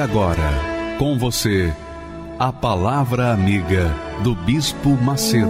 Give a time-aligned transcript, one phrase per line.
[0.00, 1.70] Agora, com você,
[2.38, 5.46] a Palavra Amiga do Bispo Macedo.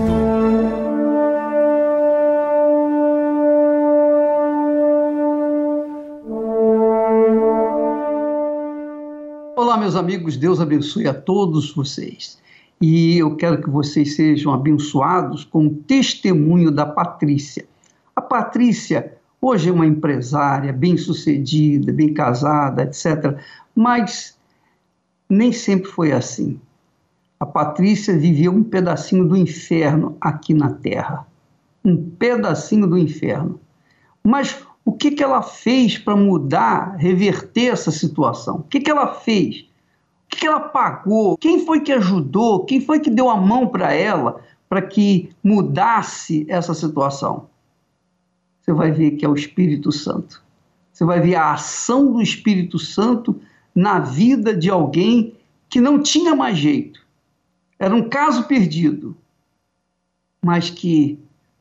[9.57, 12.37] Olá, meus amigos, Deus abençoe a todos vocês.
[12.81, 17.67] E eu quero que vocês sejam abençoados com o testemunho da Patrícia.
[18.17, 23.39] A Patrícia hoje é uma empresária bem-sucedida, bem casada, etc.
[23.77, 24.40] Mas
[25.31, 26.61] nem sempre foi assim.
[27.39, 31.27] A Patrícia viveu um pedacinho do inferno aqui na Terra.
[31.85, 33.59] Um pedacinho do inferno.
[34.23, 38.57] Mas o que, que ela fez para mudar, reverter essa situação?
[38.57, 39.61] O que, que ela fez?
[39.61, 41.39] O que, que ela pagou?
[41.39, 42.65] Quem foi que ajudou?
[42.65, 47.49] Quem foi que deu a mão para ela para que mudasse essa situação?
[48.61, 50.43] Você vai ver que é o Espírito Santo.
[50.93, 53.41] Você vai ver a ação do Espírito Santo
[53.75, 55.35] na vida de alguém
[55.69, 57.01] que não tinha mais jeito.
[57.79, 59.17] Era um caso perdido,
[60.43, 61.19] mas que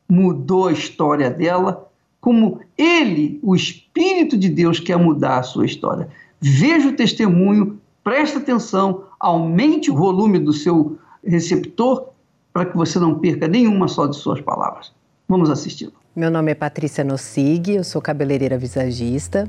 [0.08, 1.88] mudou a história dela,
[2.20, 6.08] como ele, o Espírito de Deus, quer mudar a sua história.
[6.40, 12.08] Veja o testemunho, preste atenção, aumente o volume do seu receptor
[12.52, 14.92] para que você não perca nenhuma só de suas palavras.
[15.28, 15.92] Vamos assisti-lo.
[16.14, 19.48] Meu nome é Patrícia Nossig, eu sou cabeleireira visagista.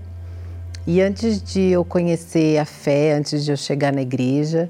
[0.88, 4.68] E antes de eu conhecer a fé, antes de eu chegar na igreja,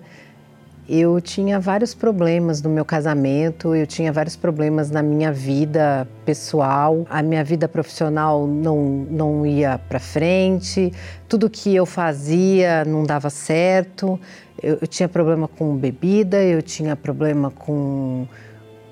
[0.89, 7.05] eu tinha vários problemas no meu casamento, eu tinha vários problemas na minha vida pessoal,
[7.09, 10.91] a minha vida profissional não, não ia para frente,
[11.29, 14.19] tudo que eu fazia não dava certo,
[14.61, 18.27] eu, eu tinha problema com bebida, eu tinha problema com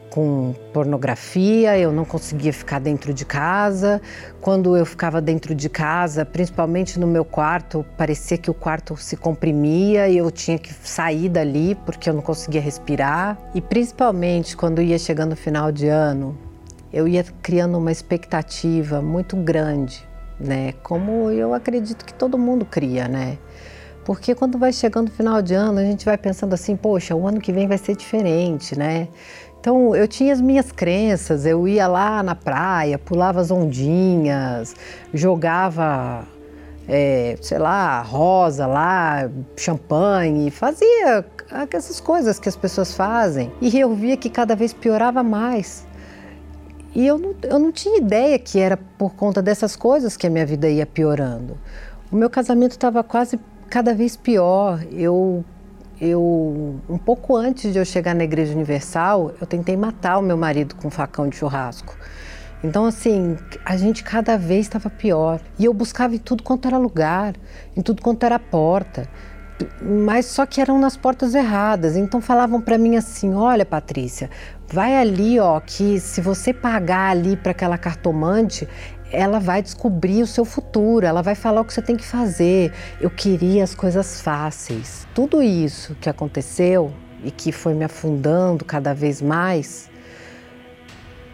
[0.09, 4.01] com pornografia, eu não conseguia ficar dentro de casa.
[4.41, 9.15] Quando eu ficava dentro de casa, principalmente no meu quarto, parecia que o quarto se
[9.15, 13.37] comprimia e eu tinha que sair dali porque eu não conseguia respirar.
[13.53, 16.37] E principalmente quando ia chegando o final de ano,
[16.91, 20.07] eu ia criando uma expectativa muito grande,
[20.39, 20.73] né?
[20.83, 23.37] Como eu acredito que todo mundo cria, né?
[24.09, 27.27] Porque quando vai chegando o final de ano, a gente vai pensando assim, poxa, o
[27.27, 29.07] ano que vem vai ser diferente, né?
[29.59, 34.73] Então eu tinha as minhas crenças, eu ia lá na praia, pulava as ondinhas,
[35.13, 36.25] jogava,
[36.87, 41.25] é, sei lá, rosa lá, champanhe, fazia
[41.73, 43.51] essas coisas que as pessoas fazem.
[43.59, 45.85] E eu via que cada vez piorava mais.
[46.95, 50.29] E eu não, eu não tinha ideia que era por conta dessas coisas que a
[50.29, 51.57] minha vida ia piorando.
[52.11, 53.39] O meu casamento estava quase
[53.69, 54.83] cada vez pior.
[54.91, 55.43] Eu
[56.01, 60.37] eu um pouco antes de eu chegar na Igreja Universal, eu tentei matar o meu
[60.37, 61.95] marido com um facão de churrasco.
[62.63, 65.39] Então, assim, a gente cada vez estava pior.
[65.57, 67.35] E eu buscava em tudo quanto era lugar,
[67.75, 69.07] em tudo quanto era porta.
[69.81, 71.95] Mas só que eram nas portas erradas.
[71.97, 74.29] Então falavam para mim assim: "Olha, Patrícia,
[74.71, 78.67] vai ali, ó, que se você pagar ali para aquela cartomante,
[79.11, 82.71] ela vai descobrir o seu futuro, ela vai falar o que você tem que fazer.
[83.01, 85.07] Eu queria as coisas fáceis.
[85.13, 86.93] Tudo isso que aconteceu
[87.23, 89.89] e que foi me afundando cada vez mais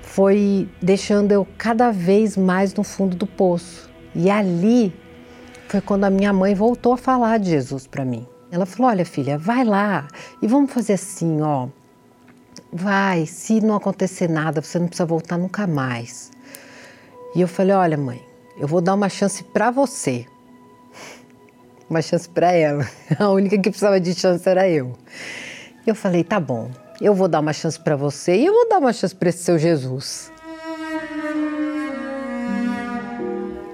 [0.01, 3.89] foi deixando eu cada vez mais no fundo do poço.
[4.15, 4.93] E ali
[5.67, 8.25] foi quando a minha mãe voltou a falar de Jesus para mim.
[8.49, 10.07] Ela falou: "Olha, filha, vai lá
[10.41, 11.67] e vamos fazer assim, ó.
[12.71, 16.31] Vai, se não acontecer nada, você não precisa voltar nunca mais.
[17.35, 18.23] E eu falei: Olha, mãe,
[18.57, 20.25] eu vou dar uma chance para você.
[21.89, 22.87] Uma chance para ela.
[23.19, 24.93] A única que precisava de chance era eu.
[25.85, 26.71] E eu falei: Tá bom,
[27.01, 29.43] eu vou dar uma chance para você e eu vou dar uma chance para esse
[29.43, 30.31] seu Jesus.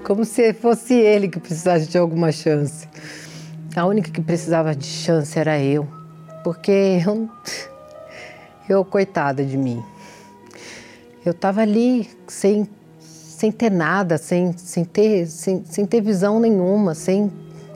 [0.04, 2.88] Como se fosse ele que precisasse de alguma chance.
[3.74, 5.86] A única que precisava de chance era eu.
[6.42, 7.30] Porque eu.
[8.68, 9.82] Eu, coitada de mim.
[11.24, 12.66] Eu estava ali sem
[13.42, 17.28] sem ter nada, sem, sem, ter, sem, sem ter visão nenhuma, sem.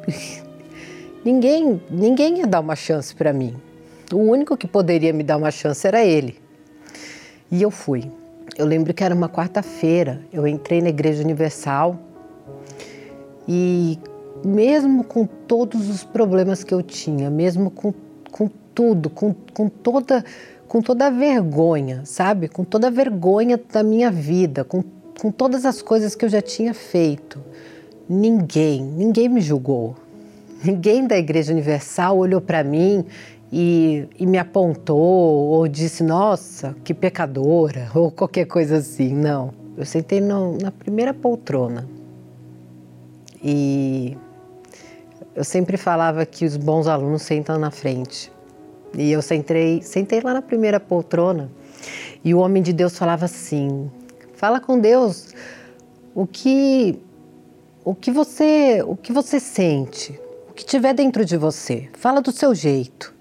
[1.25, 3.57] ninguém, ninguém ia dar uma chance para mim.
[4.13, 6.39] O único que poderia me dar uma chance era ele.
[7.51, 8.09] E eu fui.
[8.57, 10.21] Eu lembro que era uma quarta-feira.
[10.33, 11.99] Eu entrei na Igreja Universal
[13.49, 13.99] e
[14.45, 17.93] mesmo com todos os problemas que eu tinha, mesmo com,
[18.31, 20.25] com tudo, com, com toda
[20.69, 22.49] com toda a vergonha, sabe?
[22.49, 24.83] Com toda a vergonha da minha vida, com,
[25.21, 27.41] com todas as coisas que eu já tinha feito.
[28.09, 29.97] Ninguém, ninguém me julgou.
[30.65, 33.05] Ninguém da Igreja Universal olhou para mim
[33.53, 39.15] e, e, me apontou ou disse, nossa, que pecadora, ou qualquer coisa assim.
[39.15, 39.53] Não.
[39.77, 41.87] Eu sentei no, na primeira poltrona.
[43.43, 44.17] E
[45.35, 48.33] eu sempre falava que os bons alunos sentam na frente.
[48.97, 51.51] E eu sentei, sentei lá na primeira poltrona
[52.25, 53.91] e o homem de Deus falava assim:
[54.37, 55.29] fala com Deus
[56.15, 56.99] o que
[57.85, 60.19] o que você o que você sente,
[60.49, 61.88] o que tiver dentro de você.
[61.94, 63.15] Fala do seu jeito.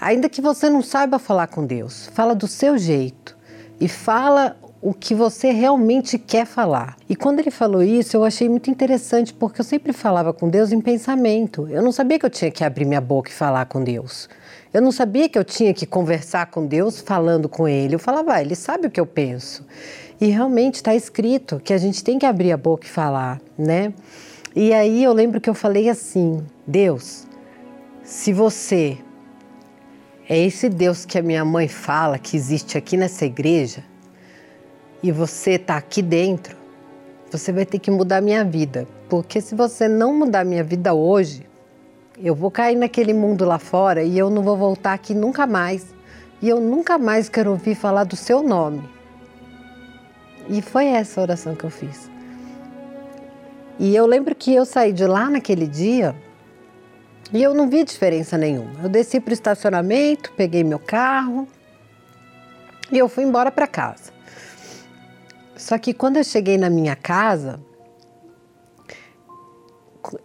[0.00, 3.36] Ainda que você não saiba falar com Deus, fala do seu jeito
[3.80, 6.96] e fala o que você realmente quer falar.
[7.06, 10.72] E quando ele falou isso, eu achei muito interessante, porque eu sempre falava com Deus
[10.72, 11.68] em pensamento.
[11.68, 14.26] Eu não sabia que eu tinha que abrir minha boca e falar com Deus.
[14.72, 17.96] Eu não sabia que eu tinha que conversar com Deus falando com Ele.
[17.96, 19.66] Eu falava, ah, Ele sabe o que eu penso.
[20.20, 23.94] E realmente está escrito que a gente tem que abrir a boca e falar, né?
[24.54, 27.26] E aí eu lembro que eu falei assim: Deus,
[28.02, 28.98] se você
[30.28, 33.82] é esse Deus que a minha mãe fala que existe aqui nessa igreja
[35.02, 36.54] e você está aqui dentro,
[37.30, 38.86] você vai ter que mudar a minha vida.
[39.08, 41.46] Porque se você não mudar a minha vida hoje,
[42.18, 45.94] eu vou cair naquele mundo lá fora e eu não vou voltar aqui nunca mais.
[46.42, 48.99] E eu nunca mais quero ouvir falar do seu nome.
[50.50, 52.10] E foi essa oração que eu fiz.
[53.78, 56.14] E eu lembro que eu saí de lá naquele dia
[57.32, 58.82] e eu não vi diferença nenhuma.
[58.82, 61.46] Eu desci para o estacionamento, peguei meu carro
[62.90, 64.12] e eu fui embora para casa.
[65.56, 67.60] Só que quando eu cheguei na minha casa,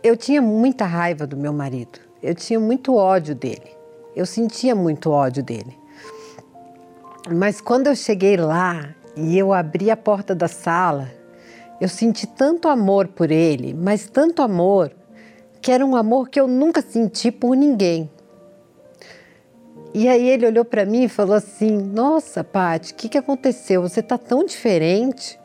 [0.01, 1.99] eu tinha muita raiva do meu marido.
[2.23, 3.77] Eu tinha muito ódio dele.
[4.15, 5.77] Eu sentia muito ódio dele.
[7.31, 11.11] Mas quando eu cheguei lá e eu abri a porta da sala,
[11.79, 14.91] eu senti tanto amor por ele, mas tanto amor,
[15.61, 18.09] que era um amor que eu nunca senti por ninguém.
[19.93, 23.81] E aí ele olhou para mim e falou assim: Nossa, Paty, o que, que aconteceu?
[23.81, 25.39] Você está tão diferente.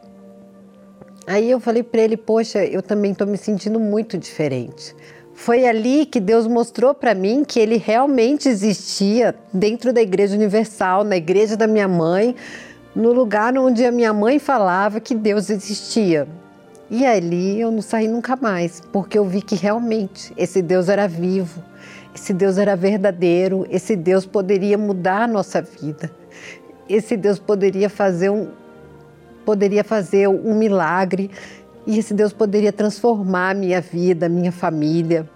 [1.26, 4.96] Aí eu falei para ele, poxa, eu também estou me sentindo muito diferente.
[5.32, 11.04] Foi ali que Deus mostrou para mim que ele realmente existia dentro da Igreja Universal,
[11.04, 12.34] na igreja da minha mãe,
[12.94, 16.26] no lugar onde a minha mãe falava que Deus existia.
[16.90, 21.06] E ali eu não saí nunca mais, porque eu vi que realmente esse Deus era
[21.06, 21.62] vivo,
[22.12, 26.10] esse Deus era verdadeiro, esse Deus poderia mudar a nossa vida,
[26.88, 28.48] esse Deus poderia fazer um,
[29.44, 31.30] poderia fazer um milagre
[31.86, 35.28] e esse Deus poderia transformar a minha vida, minha família,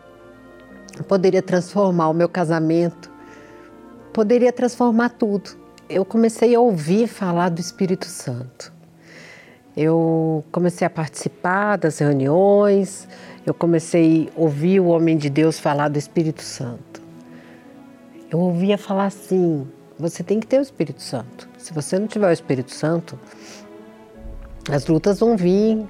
[1.07, 3.09] poderia transformar o meu casamento,
[4.13, 5.64] poderia transformar tudo.
[5.89, 8.73] Eu comecei a ouvir falar do Espírito Santo.
[9.77, 13.07] Eu comecei a participar das reuniões,
[13.45, 17.03] eu comecei a ouvir o homem de Deus falar do Espírito Santo.
[18.31, 19.67] Eu ouvia falar assim:
[19.99, 21.49] você tem que ter o Espírito Santo.
[21.59, 23.19] Se você não tiver o Espírito Santo,
[24.71, 25.85] as lutas vão vir,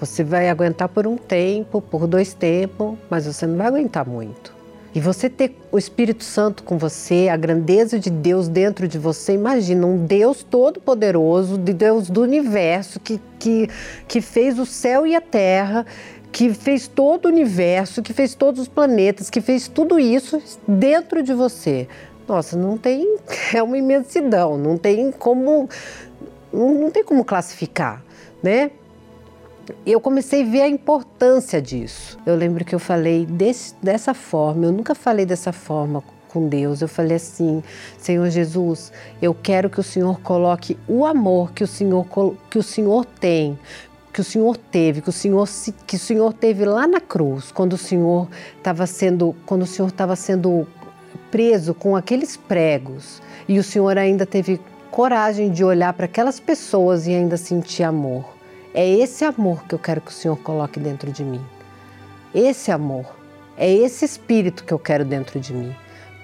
[0.00, 4.59] você vai aguentar por um tempo, por dois tempos, mas você não vai aguentar muito.
[4.94, 9.34] E você ter o Espírito Santo com você, a grandeza de Deus dentro de você,
[9.34, 13.68] imagina um Deus todo-poderoso, de Deus do universo, que, que,
[14.08, 15.86] que fez o céu e a terra,
[16.32, 21.22] que fez todo o universo, que fez todos os planetas, que fez tudo isso dentro
[21.22, 21.86] de você.
[22.26, 23.16] Nossa, não tem.
[23.54, 25.68] É uma imensidão, não tem como
[26.52, 28.02] não, tem como classificar,
[28.42, 28.70] né?
[29.86, 32.18] Eu comecei a ver a importância disso.
[32.24, 36.80] Eu lembro que eu falei desse, dessa forma, eu nunca falei dessa forma com Deus.
[36.80, 37.62] Eu falei assim:
[37.98, 42.06] Senhor Jesus, eu quero que o Senhor coloque o amor que o Senhor,
[42.48, 43.58] que o Senhor tem,
[44.12, 45.48] que o Senhor teve, que o Senhor,
[45.86, 49.88] que o Senhor teve lá na cruz, quando o Senhor estava sendo, quando o Senhor
[49.88, 50.66] estava sendo
[51.30, 54.60] preso com aqueles pregos e o Senhor ainda teve
[54.90, 58.39] coragem de olhar para aquelas pessoas e ainda sentir amor.
[58.72, 61.44] É esse amor que eu quero que o Senhor coloque dentro de mim.
[62.32, 63.04] Esse amor.
[63.56, 65.74] É esse espírito que eu quero dentro de mim.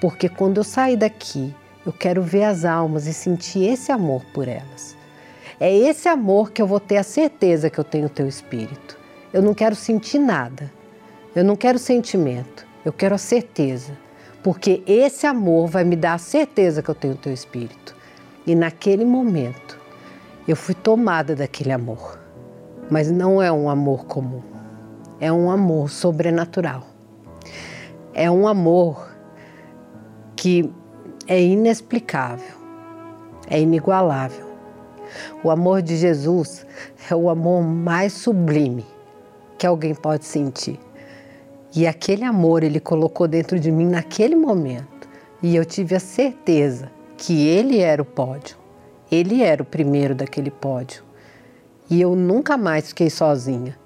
[0.00, 1.52] Porque quando eu sair daqui,
[1.84, 4.96] eu quero ver as almas e sentir esse amor por elas.
[5.58, 8.96] É esse amor que eu vou ter a certeza que eu tenho o teu espírito.
[9.32, 10.72] Eu não quero sentir nada.
[11.34, 12.64] Eu não quero sentimento.
[12.84, 13.98] Eu quero a certeza.
[14.42, 17.96] Porque esse amor vai me dar a certeza que eu tenho o teu espírito.
[18.46, 19.76] E naquele momento,
[20.46, 22.25] eu fui tomada daquele amor.
[22.90, 24.42] Mas não é um amor comum.
[25.20, 26.82] é um amor sobrenatural.
[28.12, 29.10] É um amor
[30.34, 30.70] que
[31.26, 32.54] é inexplicável,
[33.48, 34.46] é inigualável.
[35.42, 36.66] O amor de Jesus
[37.10, 38.84] é o amor mais sublime
[39.58, 40.78] que alguém pode sentir.
[41.74, 45.08] E aquele amor ele colocou dentro de mim naquele momento.
[45.42, 48.56] E eu tive a certeza que ele era o pódio.
[49.10, 51.05] Ele era o primeiro daquele pódio.
[51.88, 53.78] E eu nunca mais fiquei sozinha.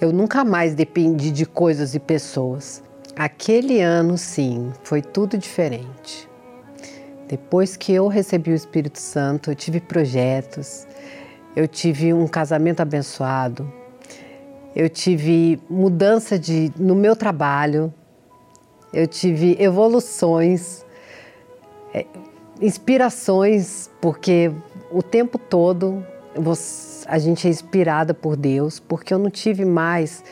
[0.00, 2.82] Eu nunca mais dependi de coisas e pessoas.
[3.16, 6.28] Aquele ano, sim, foi tudo diferente.
[7.26, 10.86] Depois que eu recebi o Espírito Santo, eu tive projetos,
[11.56, 13.70] eu tive um casamento abençoado,
[14.74, 17.92] eu tive mudança de, no meu trabalho,
[18.92, 20.84] eu tive evoluções,
[21.92, 22.06] é,
[22.60, 24.50] inspirações, porque
[24.90, 26.02] o tempo todo
[27.06, 30.24] a gente é inspirada por Deus, porque eu não tive mais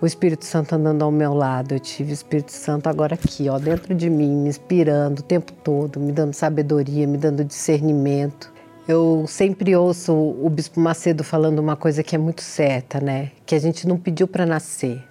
[0.00, 3.58] o Espírito Santo andando ao meu lado, eu tive o Espírito Santo agora aqui, ó,
[3.58, 8.52] dentro de mim, me inspirando o tempo todo, me dando sabedoria, me dando discernimento.
[8.86, 13.30] Eu sempre ouço o Bispo Macedo falando uma coisa que é muito certa, né?
[13.46, 15.02] Que a gente não pediu para nascer,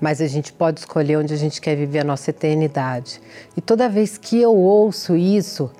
[0.00, 3.20] mas a gente pode escolher onde a gente quer viver a nossa eternidade.
[3.56, 5.70] E toda vez que eu ouço isso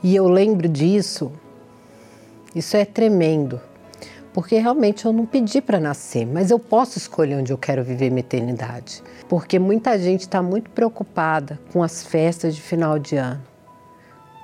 [0.00, 1.32] e eu lembro disso,
[2.54, 3.60] isso é tremendo,
[4.32, 8.10] porque realmente eu não pedi para nascer, mas eu posso escolher onde eu quero viver
[8.10, 9.02] minha eternidade.
[9.28, 13.42] Porque muita gente está muito preocupada com as festas de final de ano,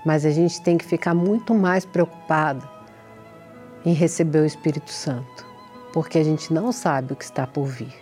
[0.05, 2.69] mas a gente tem que ficar muito mais preocupado
[3.85, 5.47] em receber o Espírito Santo,
[5.93, 7.95] porque a gente não sabe o que está por vir.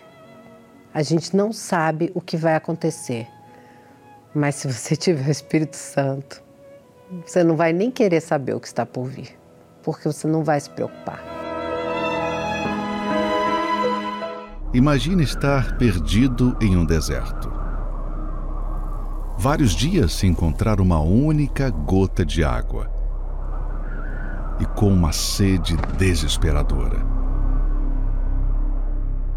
[0.93, 3.27] A gente não sabe o que vai acontecer.
[4.33, 6.43] Mas se você tiver o Espírito Santo,
[7.25, 9.37] você não vai nem querer saber o que está por vir,
[9.83, 11.21] porque você não vai se preocupar.
[14.73, 17.51] Imagine estar perdido em um deserto.
[19.37, 22.89] Vários dias sem encontrar uma única gota de água
[24.59, 27.13] e com uma sede desesperadora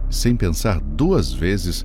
[0.08, 1.84] sem pensar duas vezes,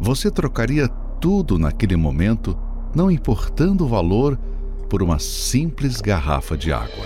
[0.00, 0.88] você trocaria
[1.20, 2.56] tudo naquele momento,
[2.94, 4.38] não importando o valor,
[4.88, 7.04] por uma simples garrafa de água.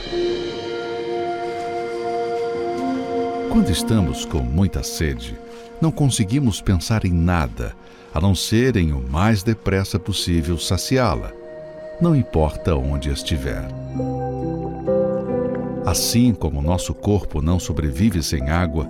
[3.52, 5.38] Quando estamos com muita sede,
[5.78, 7.76] não conseguimos pensar em nada
[8.14, 11.30] a não ser em o mais depressa possível saciá-la,
[12.00, 13.68] não importa onde estiver.
[15.85, 18.88] Assim como nosso corpo não sobrevive sem água,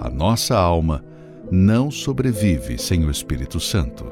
[0.00, 1.04] a nossa alma
[1.48, 4.10] não sobrevive sem o Espírito Santo.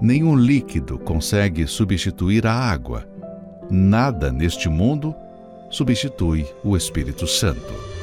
[0.00, 3.06] Nenhum líquido consegue substituir a água.
[3.70, 5.14] Nada neste mundo
[5.68, 7.93] substitui o Espírito Santo.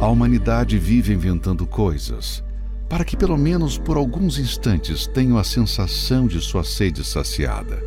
[0.00, 2.44] A humanidade vive inventando coisas
[2.88, 7.82] para que, pelo menos por alguns instantes, tenham a sensação de sua sede saciada.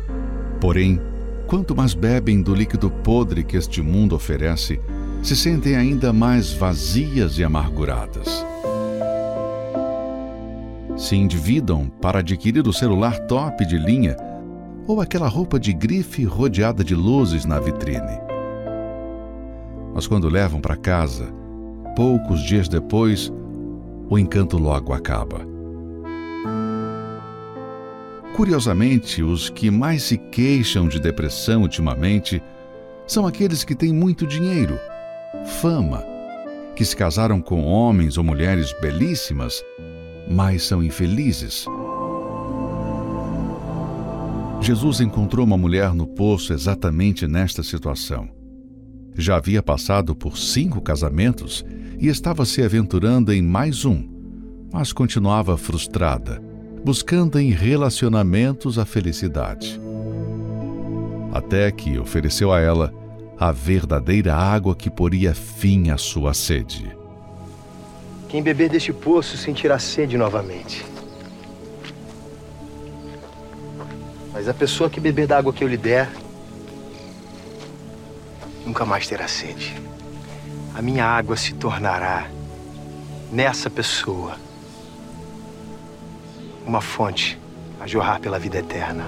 [0.60, 1.00] Porém,
[1.46, 4.78] quanto mais bebem do líquido podre que este mundo oferece,
[5.22, 8.44] se sentem ainda mais vazias e amarguradas.
[10.98, 14.18] Se endividam para adquirir o celular top de linha
[14.86, 18.20] ou aquela roupa de grife rodeada de luzes na vitrine.
[19.94, 21.41] Mas quando levam para casa,
[21.94, 23.32] poucos dias depois,
[24.08, 25.46] o encanto logo acaba.
[28.34, 32.42] Curiosamente, os que mais se queixam de depressão ultimamente
[33.06, 34.78] são aqueles que têm muito dinheiro
[35.44, 36.04] fama,
[36.76, 39.62] que se casaram com homens ou mulheres belíssimas,
[40.28, 41.66] mas são infelizes.
[44.60, 48.28] Jesus encontrou uma mulher no poço exatamente nesta situação.
[49.14, 51.64] Já havia passado por cinco casamentos
[52.02, 54.02] e estava se aventurando em mais um,
[54.72, 56.42] mas continuava frustrada,
[56.84, 59.80] buscando em relacionamentos a felicidade.
[61.32, 62.92] Até que ofereceu a ela
[63.38, 66.90] a verdadeira água que poria fim à sua sede.
[68.28, 70.84] Quem beber deste poço sentirá sede novamente.
[74.32, 76.10] Mas a pessoa que beber da água que eu lhe der,
[78.66, 79.91] nunca mais terá sede.
[80.74, 82.28] A minha água se tornará,
[83.30, 84.36] nessa pessoa,
[86.66, 87.38] uma fonte
[87.78, 89.04] a jorrar pela vida eterna.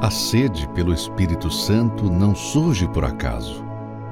[0.00, 3.64] A sede pelo Espírito Santo não surge por acaso.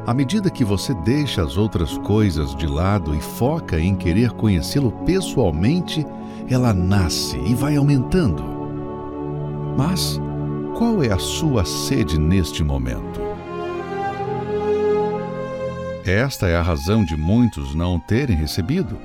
[0.07, 4.93] À medida que você deixa as outras coisas de lado e foca em querer conhecê-lo
[5.05, 6.07] pessoalmente,
[6.49, 8.45] ela nasce e vai aumentando.
[9.77, 10.21] Mas
[10.79, 13.30] qual é a sua sede neste momento?
[16.05, 18.99] Esta é a razão de muitos não terem recebido,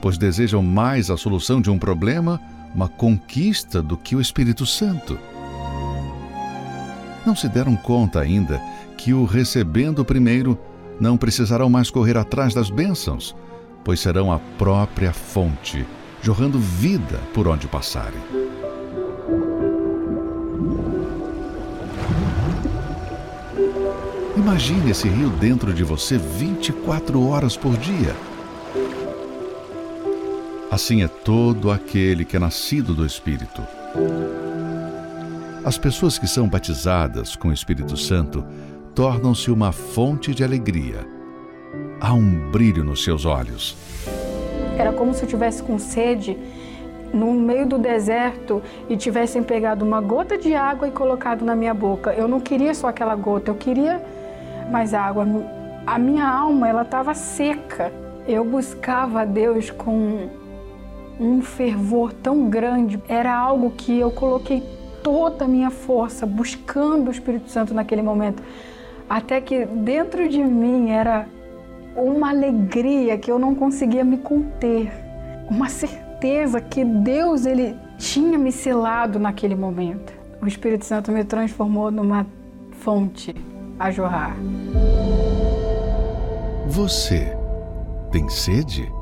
[0.00, 2.40] pois desejam mais a solução de um problema,
[2.74, 5.18] uma conquista, do que o Espírito Santo.
[7.26, 8.60] Não se deram conta ainda
[8.96, 10.58] que o recebendo primeiro
[10.98, 13.36] não precisarão mais correr atrás das bênçãos,
[13.84, 15.86] pois serão a própria fonte,
[16.22, 18.20] jorrando vida por onde passarem.
[24.50, 28.16] Imagine esse rio dentro de você 24 horas por dia.
[30.68, 33.62] Assim é todo aquele que é nascido do Espírito.
[35.64, 38.44] As pessoas que são batizadas com o Espírito Santo
[38.92, 41.06] tornam-se uma fonte de alegria.
[42.00, 43.76] Há um brilho nos seus olhos.
[44.76, 46.36] Era como se eu tivesse com sede
[47.14, 51.72] no meio do deserto e tivessem pegado uma gota de água e colocado na minha
[51.72, 52.12] boca.
[52.12, 54.04] Eu não queria só aquela gota, eu queria
[54.70, 55.26] mais água.
[55.86, 57.92] A minha alma, ela estava seca.
[58.26, 60.28] Eu buscava a Deus com
[61.18, 63.02] um fervor tão grande.
[63.08, 64.62] Era algo que eu coloquei
[65.02, 68.42] toda a minha força buscando o Espírito Santo naquele momento.
[69.08, 71.26] Até que dentro de mim era
[71.96, 74.90] uma alegria que eu não conseguia me conter.
[75.50, 80.12] Uma certeza que Deus ele tinha me selado naquele momento.
[80.40, 82.26] O Espírito Santo me transformou numa
[82.70, 83.34] fonte
[83.80, 84.36] a jorrar.
[86.68, 87.34] Você
[88.12, 88.92] tem sede?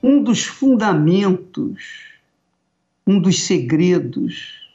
[0.00, 2.14] Um dos fundamentos,
[3.04, 4.70] um dos segredos,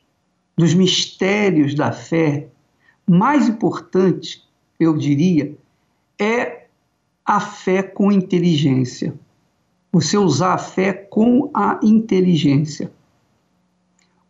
[0.58, 2.50] dos mistérios da fé
[3.08, 4.44] mais importante,
[4.80, 5.56] eu diria,
[6.20, 6.66] é
[7.26, 9.14] a fé com inteligência.
[9.94, 12.92] Você usar a fé com a inteligência.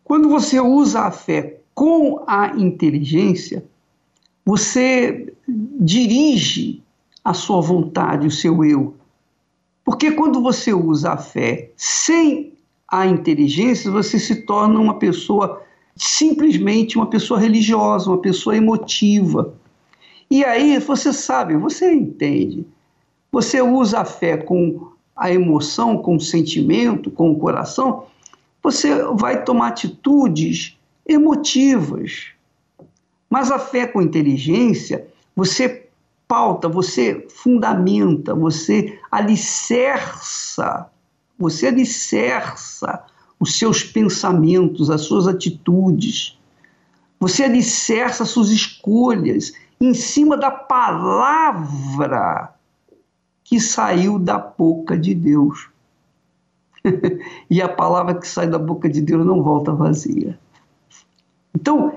[0.05, 3.65] Quando você usa a fé com a inteligência,
[4.45, 6.81] você dirige
[7.23, 8.93] a sua vontade, o seu eu.
[9.83, 12.53] Porque quando você usa a fé sem
[12.87, 15.63] a inteligência, você se torna uma pessoa
[15.95, 19.55] simplesmente uma pessoa religiosa, uma pessoa emotiva.
[20.29, 22.63] E aí você sabe, você entende.
[23.31, 28.03] Você usa a fé com a emoção, com o sentimento, com o coração,
[28.65, 30.75] você vai tomar atitudes
[31.07, 32.29] emotivas.
[33.29, 35.87] Mas a fé com inteligência, você
[36.27, 40.89] pauta, você fundamenta, você alicerça,
[41.37, 43.03] você alicerça
[43.39, 46.35] os seus pensamentos, as suas atitudes.
[47.19, 52.51] Você alicerça suas escolhas em cima da palavra
[53.43, 55.69] que saiu da boca de Deus.
[57.49, 60.37] e a palavra que sai da boca de Deus não volta vazia.
[61.53, 61.93] Então,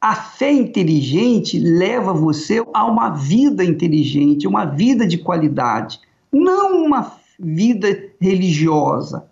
[0.00, 6.00] a fé inteligente leva você a uma vida inteligente, uma vida de qualidade,
[6.32, 7.88] não uma vida
[8.20, 9.26] religiosa,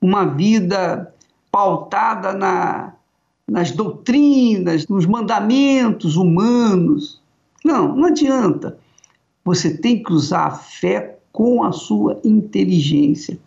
[0.00, 1.12] uma vida
[1.50, 2.94] pautada na,
[3.48, 7.20] nas doutrinas, nos mandamentos humanos.
[7.64, 8.78] Não, não adianta.
[9.44, 13.38] Você tem que usar a fé com a sua inteligência.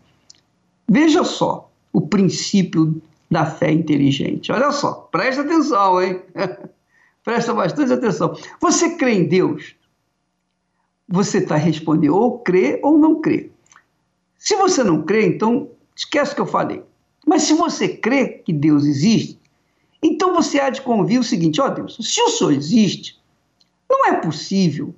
[0.90, 3.00] Veja só o princípio
[3.30, 4.52] da fé inteligente.
[4.52, 6.22] Olha só, presta atenção, hein?
[7.24, 8.36] presta bastante atenção.
[8.60, 9.76] Você crê em Deus?
[11.08, 13.52] Você vai responder ou crê ou não crê.
[14.38, 16.84] Se você não crê, então esquece o que eu falei.
[17.26, 19.40] Mas se você crê que Deus existe,
[20.02, 23.20] então você há de convir o seguinte: ó oh Deus, se o Senhor existe,
[23.88, 24.96] não é possível,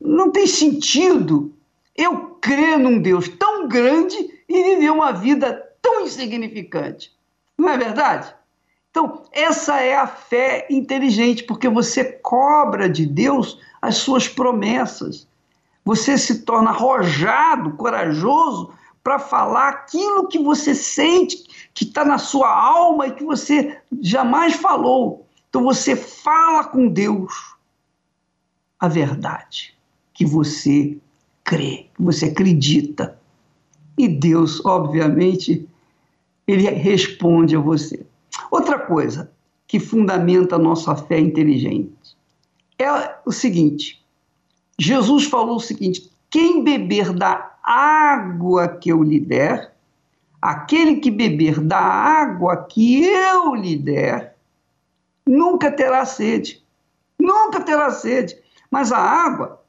[0.00, 1.52] não tem sentido
[1.96, 7.12] eu crer num Deus tão grande e viver uma vida tão insignificante.
[7.56, 8.34] Não é verdade?
[8.90, 15.28] Então, essa é a fé inteligente, porque você cobra de Deus as suas promessas.
[15.84, 22.52] Você se torna arrojado, corajoso para falar aquilo que você sente, que está na sua
[22.52, 25.26] alma e que você jamais falou.
[25.48, 27.54] Então, você fala com Deus
[28.80, 29.78] a verdade
[30.12, 30.98] que você
[31.44, 33.19] crê, que você acredita.
[34.00, 35.68] E Deus, obviamente,
[36.48, 38.02] ele responde a você.
[38.50, 39.30] Outra coisa
[39.68, 42.16] que fundamenta a nossa fé inteligente
[42.78, 44.02] é o seguinte:
[44.78, 49.74] Jesus falou o seguinte: quem beber da água que eu lhe der,
[50.40, 54.34] aquele que beber da água que eu lhe der,
[55.26, 56.64] nunca terá sede.
[57.18, 58.34] Nunca terá sede.
[58.70, 59.60] Mas a água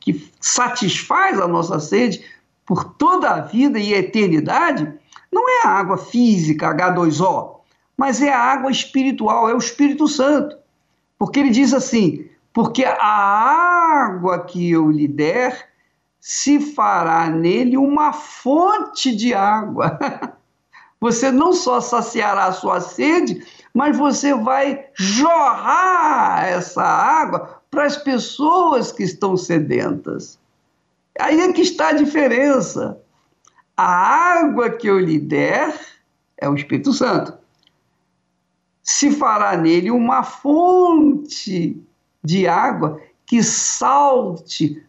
[0.00, 2.24] que satisfaz a nossa sede
[2.68, 4.92] por toda a vida e a eternidade,
[5.32, 7.60] não é a água física, H2O,
[7.96, 10.54] mas é a água espiritual, é o Espírito Santo.
[11.18, 13.06] Porque ele diz assim: porque a
[14.04, 15.70] água que eu lhe der
[16.20, 19.98] se fará nele uma fonte de água.
[21.00, 27.96] Você não só saciará a sua sede, mas você vai jorrar essa água para as
[27.96, 30.40] pessoas que estão sedentas.
[31.18, 33.00] Aí é que está a diferença.
[33.76, 35.78] A água que eu lhe der
[36.36, 37.34] é o Espírito Santo.
[38.82, 41.80] Se fará nele uma fonte
[42.22, 44.82] de água que salte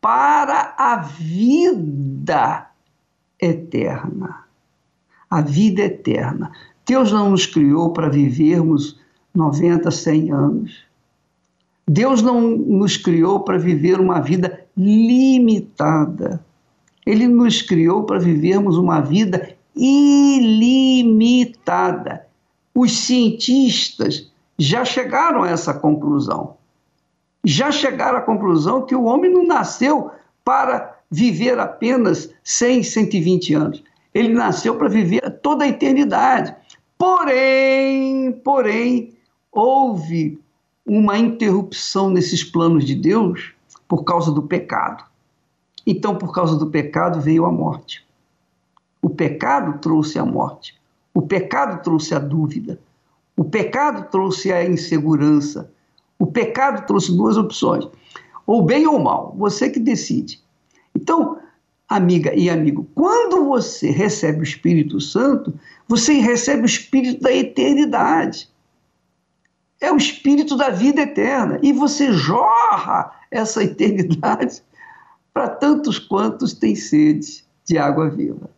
[0.00, 2.68] para a vida
[3.40, 4.44] eterna.
[5.30, 6.52] A vida eterna.
[6.86, 8.98] Deus não nos criou para vivermos
[9.34, 10.84] 90, 100 anos.
[11.86, 16.42] Deus não nos criou para viver uma vida limitada.
[17.04, 20.64] Ele nos criou para vivermos uma vida ilimitada.
[22.72, 26.56] Os cientistas já chegaram a essa conclusão.
[27.44, 30.12] Já chegaram à conclusão que o homem não nasceu
[30.44, 33.82] para viver apenas 100, 120 anos.
[34.14, 36.54] Ele nasceu para viver toda a eternidade.
[36.96, 39.14] Porém, porém,
[39.50, 40.38] houve
[40.84, 43.54] uma interrupção nesses planos de Deus
[43.88, 45.02] por causa do pecado.
[45.86, 48.06] Então, por causa do pecado, veio a morte.
[49.00, 50.78] O pecado trouxe a morte.
[51.14, 52.78] O pecado trouxe a dúvida.
[53.34, 55.72] O pecado trouxe a insegurança.
[56.18, 57.88] O pecado trouxe duas opções:
[58.46, 60.40] ou bem ou mal, você que decide.
[60.94, 61.38] Então,
[61.88, 65.54] amiga e amigo, quando você recebe o Espírito Santo,
[65.86, 68.48] você recebe o Espírito da eternidade.
[69.80, 71.58] É o Espírito da vida eterna.
[71.62, 74.62] E você jorra essa eternidade
[75.32, 78.50] para tantos quantos têm sede de água viva.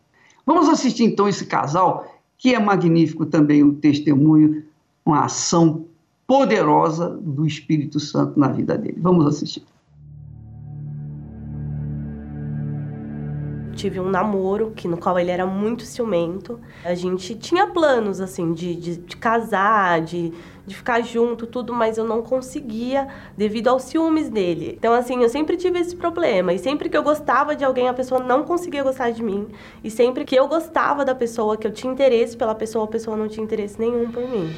[0.46, 4.64] Vamos assistir então esse casal, que é magnífico também o testemunho,
[5.04, 5.85] uma ação
[6.26, 8.98] poderosa do Espírito Santo na vida dele.
[9.00, 9.62] Vamos assistir.
[13.80, 16.61] tive um namoro que no qual ele era muito ciumento.
[16.85, 20.35] A gente tinha planos assim de, de, de casar, de,
[20.70, 24.76] de ficar junto, tudo, mas eu não conseguia devido aos ciúmes dele.
[24.78, 27.92] Então assim, eu sempre tive esse problema e sempre que eu gostava de alguém, a
[27.92, 29.48] pessoa não conseguia gostar de mim.
[29.83, 33.16] E sempre que eu gostava da pessoa, que eu tinha interesse pela pessoa, a pessoa
[33.16, 34.54] não tinha interesse nenhum por mim.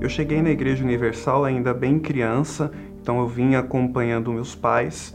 [0.00, 5.12] Eu cheguei na Igreja Universal ainda bem criança então eu vim acompanhando meus pais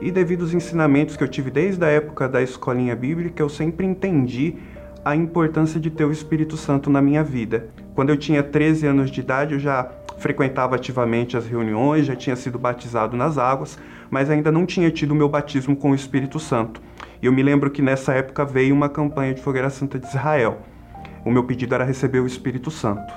[0.00, 3.86] e devido aos ensinamentos que eu tive desde a época da escolinha bíblica, eu sempre
[3.86, 4.56] entendi
[5.04, 7.68] a importância de ter o Espírito Santo na minha vida.
[7.94, 12.36] Quando eu tinha 13 anos de idade, eu já frequentava ativamente as reuniões, já tinha
[12.36, 13.78] sido batizado nas águas,
[14.10, 16.80] mas ainda não tinha tido o meu batismo com o Espírito Santo.
[17.22, 20.58] E eu me lembro que nessa época veio uma campanha de Fogueira Santa de Israel.
[21.24, 23.12] O meu pedido era receber o Espírito Santo.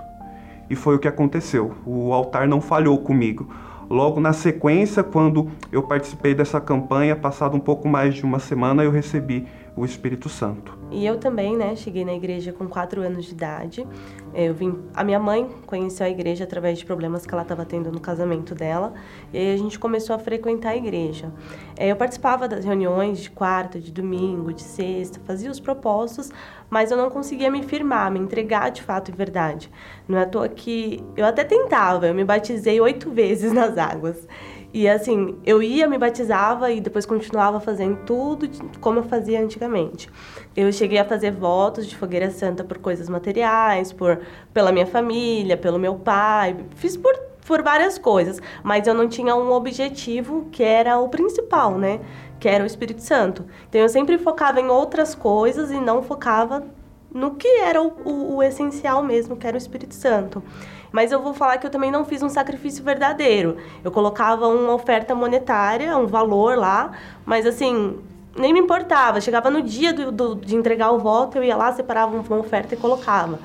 [0.70, 1.74] E foi o que aconteceu.
[1.86, 3.50] O altar não falhou comigo.
[3.90, 8.84] Logo na sequência, quando eu participei dessa campanha, passado um pouco mais de uma semana,
[8.84, 9.48] eu recebi
[9.80, 10.78] o Espírito Santo.
[10.92, 13.88] E eu também, né, cheguei na igreja com quatro anos de idade.
[14.34, 17.90] Eu vim, a minha mãe conheceu a igreja através de problemas que ela estava tendo
[17.90, 18.94] no casamento dela,
[19.32, 21.32] e aí a gente começou a frequentar a igreja.
[21.78, 26.30] É, eu participava das reuniões de quarta, de domingo, de sexta, fazia os propósitos,
[26.70, 29.72] mas eu não conseguia me firmar, me entregar de fato e verdade.
[30.08, 34.28] Não é à toa que eu até tentava, eu me batizei oito vezes nas águas.
[34.72, 38.48] E assim, eu ia, me batizava e depois continuava fazendo tudo
[38.80, 40.10] como eu fazia antigamente.
[40.56, 44.20] Eu cheguei a fazer votos de fogueira santa por coisas materiais, por
[44.54, 49.36] pela minha família, pelo meu pai, fiz por por várias coisas, mas eu não tinha
[49.36, 52.00] um objetivo que era o principal, né?
[52.40, 53.44] Que era o Espírito Santo.
[53.68, 56.64] Então eu sempre focava em outras coisas e não focava
[57.12, 60.44] no que era o, o, o essencial mesmo, que era o Espírito Santo.
[60.92, 63.58] Mas eu vou falar que eu também não fiz um sacrifício verdadeiro.
[63.84, 66.92] Eu colocava uma oferta monetária, um valor lá,
[67.26, 68.00] mas assim,
[68.36, 69.22] nem me importava.
[69.22, 72.74] Chegava no dia do, do, de entregar o voto, eu ia lá, separava uma oferta
[72.74, 73.40] e colocava.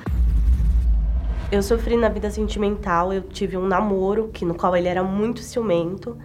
[1.52, 5.40] Eu sofri na vida sentimental, eu tive um namoro que no qual ele era muito
[5.40, 6.16] ciumento.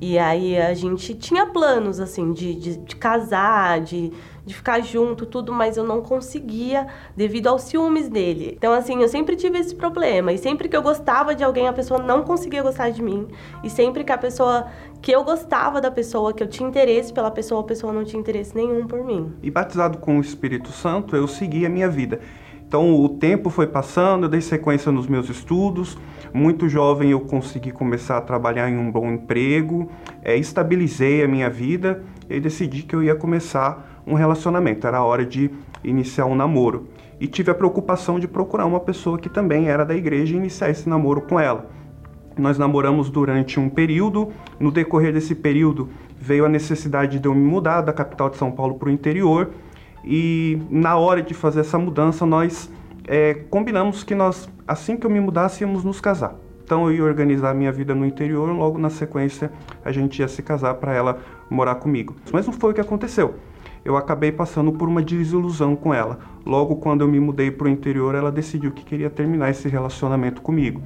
[0.00, 4.12] E aí a gente tinha planos, assim, de, de, de, casar, de,
[4.46, 8.54] de ficar junto, tudo, mas eu não conseguia devido aos ciúmes dele.
[8.56, 10.32] Então, assim, eu sempre tive esse problema.
[10.32, 13.26] E sempre que eu gostava de alguém, a pessoa não conseguia gostar de mim.
[13.64, 14.68] E sempre que a pessoa,
[15.02, 18.20] que eu gostava da pessoa, que eu tinha interesse pela pessoa, a pessoa não tinha
[18.20, 19.32] interesse nenhum por mim.
[19.42, 22.20] E batizado com o Espírito Santo, eu segui a minha vida.
[22.68, 25.96] Então o tempo foi passando, eu dei sequência nos meus estudos.
[26.32, 29.88] Muito jovem eu consegui começar a trabalhar em um bom emprego,
[30.22, 35.04] é, estabilizei a minha vida e decidi que eu ia começar um relacionamento, era a
[35.04, 35.50] hora de
[35.82, 36.88] iniciar um namoro.
[37.18, 40.70] E tive a preocupação de procurar uma pessoa que também era da igreja e iniciar
[40.70, 41.70] esse namoro com ela.
[42.36, 45.88] Nós namoramos durante um período, no decorrer desse período
[46.18, 49.50] veio a necessidade de eu me mudar da capital de São Paulo para o interior
[50.04, 52.70] e na hora de fazer essa mudança nós
[53.06, 56.34] é, combinamos que nós, assim que eu me mudasse, íamos nos casar.
[56.64, 59.52] Então eu ia organizar a minha vida no interior, logo na sequência
[59.84, 62.16] a gente ia se casar para ela morar comigo.
[62.32, 63.34] Mas não foi o que aconteceu.
[63.86, 66.18] Eu acabei passando por uma desilusão com ela.
[66.44, 70.42] Logo quando eu me mudei para o interior, ela decidiu que queria terminar esse relacionamento
[70.42, 70.82] comigo.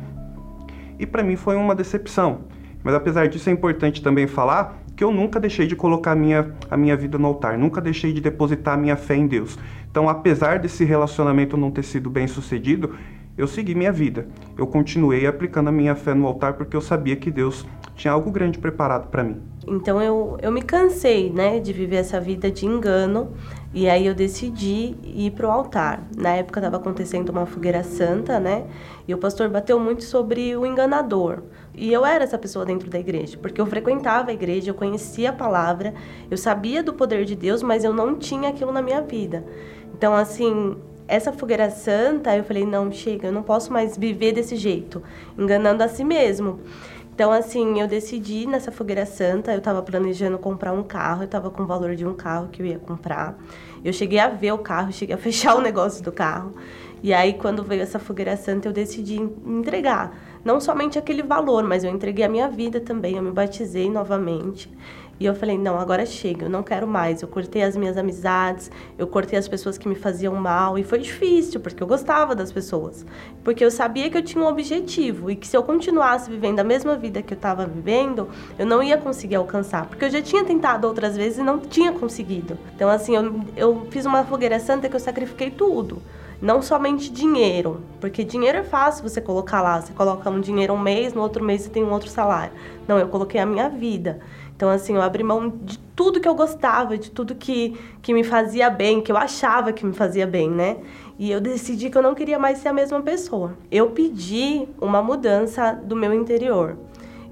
[0.98, 2.40] E para mim foi uma decepção.
[2.84, 6.54] Mas apesar disso é importante também falar que eu nunca deixei de colocar a minha,
[6.70, 9.58] a minha vida no altar, nunca deixei de depositar a minha fé em Deus.
[9.90, 12.96] Então, apesar desse relacionamento não ter sido bem sucedido,
[13.34, 14.28] eu segui minha vida.
[14.58, 17.66] Eu continuei aplicando a minha fé no altar porque eu sabia que Deus
[18.00, 19.42] tinha algo grande preparado para mim.
[19.68, 23.32] Então eu, eu me cansei, né, de viver essa vida de engano
[23.74, 26.02] e aí eu decidi ir pro altar.
[26.16, 28.64] Na época estava acontecendo uma fogueira santa, né?
[29.06, 31.42] E o pastor bateu muito sobre o enganador.
[31.74, 35.28] E eu era essa pessoa dentro da igreja, porque eu frequentava a igreja, eu conhecia
[35.28, 35.92] a palavra,
[36.30, 39.44] eu sabia do poder de Deus, mas eu não tinha aquilo na minha vida.
[39.94, 40.74] Então, assim,
[41.06, 45.02] essa fogueira santa, eu falei: não, chega, eu não posso mais viver desse jeito,
[45.36, 46.60] enganando a si mesmo.
[47.20, 51.50] Então, assim, eu decidi nessa fogueira santa, eu estava planejando comprar um carro, eu estava
[51.50, 53.38] com o valor de um carro que eu ia comprar.
[53.84, 56.54] Eu cheguei a ver o carro, cheguei a fechar o negócio do carro.
[57.02, 60.18] E aí, quando veio essa fogueira santa, eu decidi entregar.
[60.42, 63.16] Não somente aquele valor, mas eu entreguei a minha vida também.
[63.16, 64.72] Eu me batizei novamente.
[65.20, 67.20] E eu falei, não, agora chega, eu não quero mais.
[67.20, 70.78] Eu cortei as minhas amizades, eu cortei as pessoas que me faziam mal.
[70.78, 73.04] E foi difícil, porque eu gostava das pessoas.
[73.44, 76.64] Porque eu sabia que eu tinha um objetivo e que se eu continuasse vivendo a
[76.64, 79.84] mesma vida que eu estava vivendo, eu não ia conseguir alcançar.
[79.84, 82.56] Porque eu já tinha tentado outras vezes e não tinha conseguido.
[82.74, 86.00] Então, assim, eu, eu fiz uma fogueira santa que eu sacrifiquei tudo
[86.40, 90.78] não somente dinheiro, porque dinheiro é fácil você colocar lá, você coloca um dinheiro um
[90.78, 92.52] mês, no outro mês você tem um outro salário.
[92.88, 94.20] Não, eu coloquei a minha vida.
[94.60, 98.22] Então, assim, eu abri mão de tudo que eu gostava, de tudo que, que me
[98.22, 100.76] fazia bem, que eu achava que me fazia bem, né?
[101.18, 103.56] E eu decidi que eu não queria mais ser a mesma pessoa.
[103.70, 106.76] Eu pedi uma mudança do meu interior.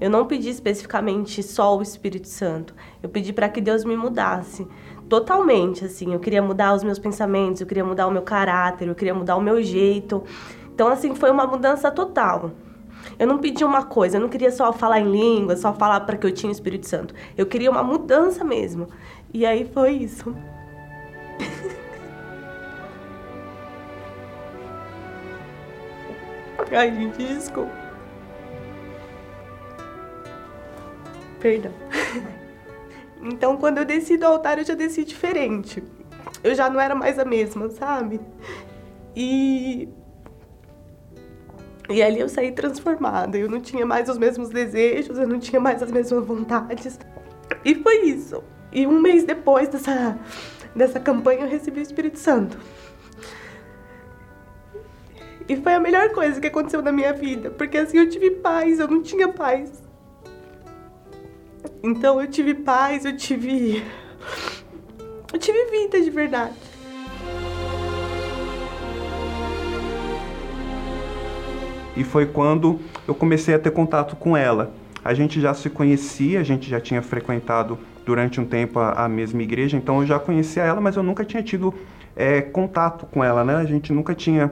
[0.01, 2.73] Eu não pedi especificamente só o Espírito Santo.
[3.03, 4.67] Eu pedi para que Deus me mudasse
[5.07, 6.11] totalmente, assim.
[6.11, 9.35] Eu queria mudar os meus pensamentos, eu queria mudar o meu caráter, eu queria mudar
[9.35, 10.23] o meu jeito.
[10.73, 12.49] Então, assim, foi uma mudança total.
[13.17, 16.17] Eu não pedi uma coisa, eu não queria só falar em língua, só falar para
[16.17, 17.13] que eu tinha o Espírito Santo.
[17.37, 18.87] Eu queria uma mudança mesmo.
[19.33, 20.35] E aí foi isso.
[26.71, 27.71] Ai, gente, desculpa.
[31.39, 31.71] Perdão.
[33.21, 35.83] Então, quando eu desci do altar, eu já desci diferente.
[36.41, 38.21] Eu já não era mais a mesma, sabe?
[39.13, 39.89] E
[41.89, 43.37] e ali eu saí transformada.
[43.37, 46.99] Eu não tinha mais os mesmos desejos, eu não tinha mais as mesmas vontades.
[47.65, 48.43] E foi isso.
[48.71, 50.17] E um mês depois dessa,
[50.75, 52.57] dessa campanha eu recebi o Espírito Santo.
[55.47, 58.79] E foi a melhor coisa que aconteceu na minha vida, porque assim eu tive paz,
[58.79, 59.81] eu não tinha paz.
[61.81, 63.83] Então eu tive paz, eu tive.
[65.33, 66.53] Eu tive vida de verdade.
[71.99, 74.71] E foi quando eu comecei a ter contato com ela.
[75.03, 79.09] A gente já se conhecia, a gente já tinha frequentado durante um tempo a, a
[79.09, 81.73] mesma igreja, então eu já conhecia ela, mas eu nunca tinha tido
[82.15, 83.55] é, contato com ela, né?
[83.55, 84.49] A gente nunca tinha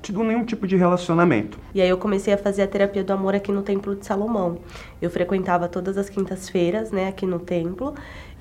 [0.00, 1.58] tido nenhum tipo de relacionamento.
[1.74, 4.58] E aí eu comecei a fazer a terapia do amor aqui no Templo de Salomão.
[5.02, 7.94] Eu frequentava todas as quintas-feiras, né, aqui no templo,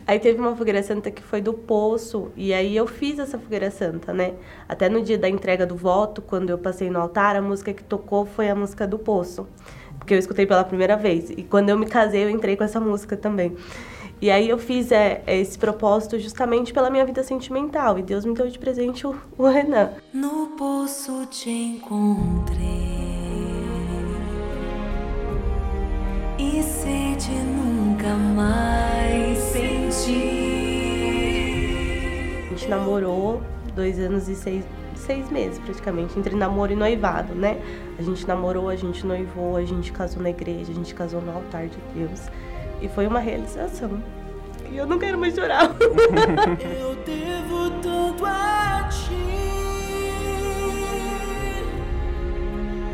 [0.05, 3.71] Aí teve uma fogueira santa que foi do poço, e aí eu fiz essa fogueira
[3.71, 4.33] santa, né?
[4.67, 7.83] Até no dia da entrega do voto, quando eu passei no altar, a música que
[7.83, 9.47] tocou foi a música do poço,
[9.97, 11.29] porque eu escutei pela primeira vez.
[11.29, 13.55] E quando eu me casei, eu entrei com essa música também.
[14.21, 18.33] E aí eu fiz é, esse propósito justamente pela minha vida sentimental, e Deus me
[18.33, 19.91] deu de presente o, o Renan.
[20.13, 22.93] No poço te encontrei.
[26.37, 29.53] E sede nunca mais
[29.93, 29.95] a
[32.49, 33.43] gente namorou
[33.75, 37.61] dois anos e seis, seis meses praticamente, entre namoro e noivado, né?
[37.99, 41.31] A gente namorou, a gente noivou, a gente casou na igreja, a gente casou no
[41.31, 42.21] altar de Deus.
[42.81, 44.01] E foi uma realização.
[44.71, 45.75] E eu não quero mais chorar.
[45.79, 49.13] eu devo tanto a ti.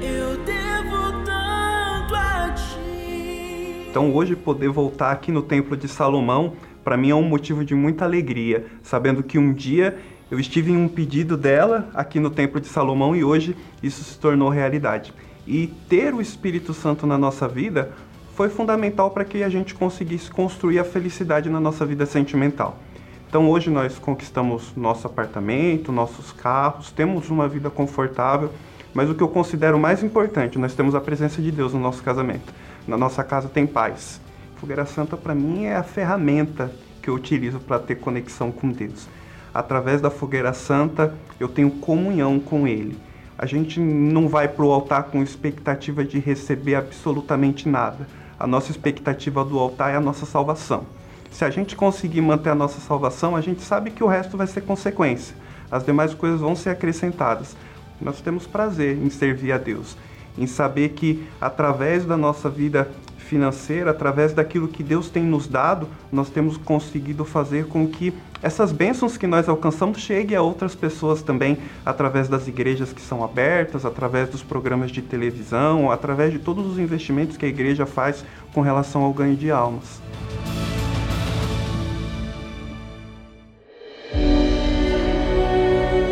[0.01, 3.87] Eu devo tanto a ti.
[3.89, 6.57] Então hoje poder voltar aqui no Templo de Salomão
[6.89, 9.95] para mim é um motivo de muita alegria, sabendo que um dia
[10.31, 14.17] eu estive em um pedido dela aqui no Templo de Salomão e hoje isso se
[14.17, 15.13] tornou realidade.
[15.45, 17.91] E ter o Espírito Santo na nossa vida
[18.33, 22.79] foi fundamental para que a gente conseguisse construir a felicidade na nossa vida sentimental.
[23.27, 28.49] Então hoje nós conquistamos nosso apartamento, nossos carros, temos uma vida confortável,
[28.95, 32.01] mas o que eu considero mais importante, nós temos a presença de Deus no nosso
[32.01, 32.51] casamento.
[32.87, 34.19] Na nossa casa tem paz.
[34.59, 39.07] Fogueira Santa para mim é a ferramenta que eu utilizo para ter conexão com Deus.
[39.53, 42.97] Através da Fogueira Santa eu tenho comunhão com Ele
[43.41, 48.05] a gente não vai para o altar com expectativa de receber absolutamente nada.
[48.37, 50.85] A nossa expectativa do altar é a nossa salvação.
[51.31, 54.45] Se a gente conseguir manter a nossa salvação, a gente sabe que o resto vai
[54.45, 55.33] ser consequência.
[55.71, 57.55] As demais coisas vão ser acrescentadas.
[58.01, 59.95] Nós temos prazer em servir a Deus,
[60.37, 62.91] em saber que através da nossa vida
[63.29, 68.11] financeira, através daquilo que Deus tem nos dado, nós temos conseguido fazer com que
[68.41, 73.23] essas bênçãos que nós alcançamos cheguem a outras pessoas também, através das igrejas que são
[73.23, 78.25] abertas, através dos programas de televisão, através de todos os investimentos que a igreja faz
[78.51, 80.01] com relação ao ganho de almas.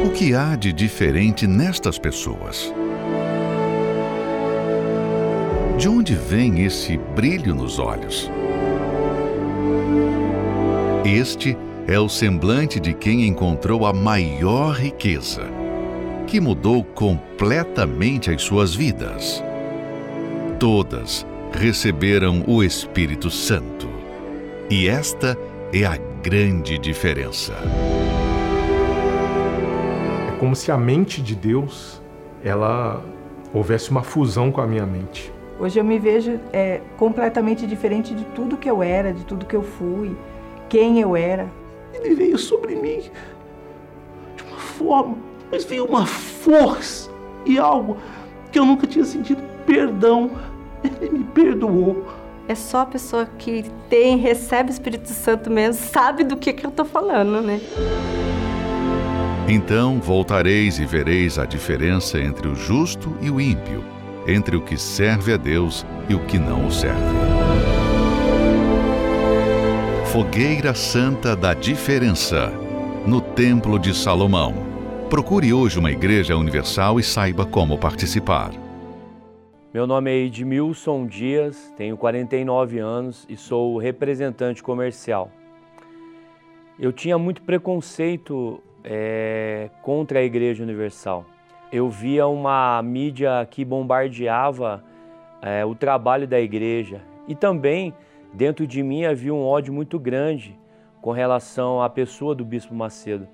[0.05, 2.73] O que há de diferente nestas pessoas?
[5.77, 8.31] De onde vem esse brilho nos olhos?
[11.05, 11.55] Este
[11.87, 15.43] é o semblante de quem encontrou a maior riqueza,
[16.25, 19.43] que mudou completamente as suas vidas.
[20.59, 23.87] Todas receberam o Espírito Santo.
[24.71, 25.37] E esta
[25.71, 27.53] é a grande diferença.
[30.27, 32.01] É como se a mente de Deus,
[32.43, 33.05] ela
[33.53, 35.36] houvesse uma fusão com a minha mente.
[35.59, 39.55] Hoje eu me vejo é, completamente diferente de tudo que eu era, de tudo que
[39.55, 40.15] eu fui,
[40.69, 41.47] quem eu era.
[41.93, 43.01] Ele veio sobre mim
[44.35, 45.17] de uma forma,
[45.51, 47.09] mas veio uma força
[47.43, 47.97] e algo
[48.51, 50.31] que eu nunca tinha sentido perdão.
[51.01, 52.05] Ele me perdoou.
[52.47, 56.65] É só a pessoa que tem, recebe o Espírito Santo mesmo, sabe do que, que
[56.65, 57.59] eu estou falando, né?
[59.49, 63.96] Então voltareis e vereis a diferença entre o justo e o ímpio
[64.27, 67.01] entre o que serve a Deus e o que não o serve.
[70.11, 72.51] Fogueira Santa da Diferença,
[73.05, 74.53] no Templo de Salomão.
[75.09, 78.51] Procure hoje uma igreja universal e saiba como participar.
[79.73, 85.31] Meu nome é Edmilson Dias, tenho 49 anos e sou representante comercial.
[86.79, 91.25] Eu tinha muito preconceito é, contra a Igreja Universal
[91.71, 94.83] eu via uma mídia que bombardeava
[95.41, 97.93] é, o trabalho da igreja e também
[98.33, 100.57] dentro de mim havia um ódio muito grande
[101.01, 103.27] com relação à pessoa do Bispo Macedo,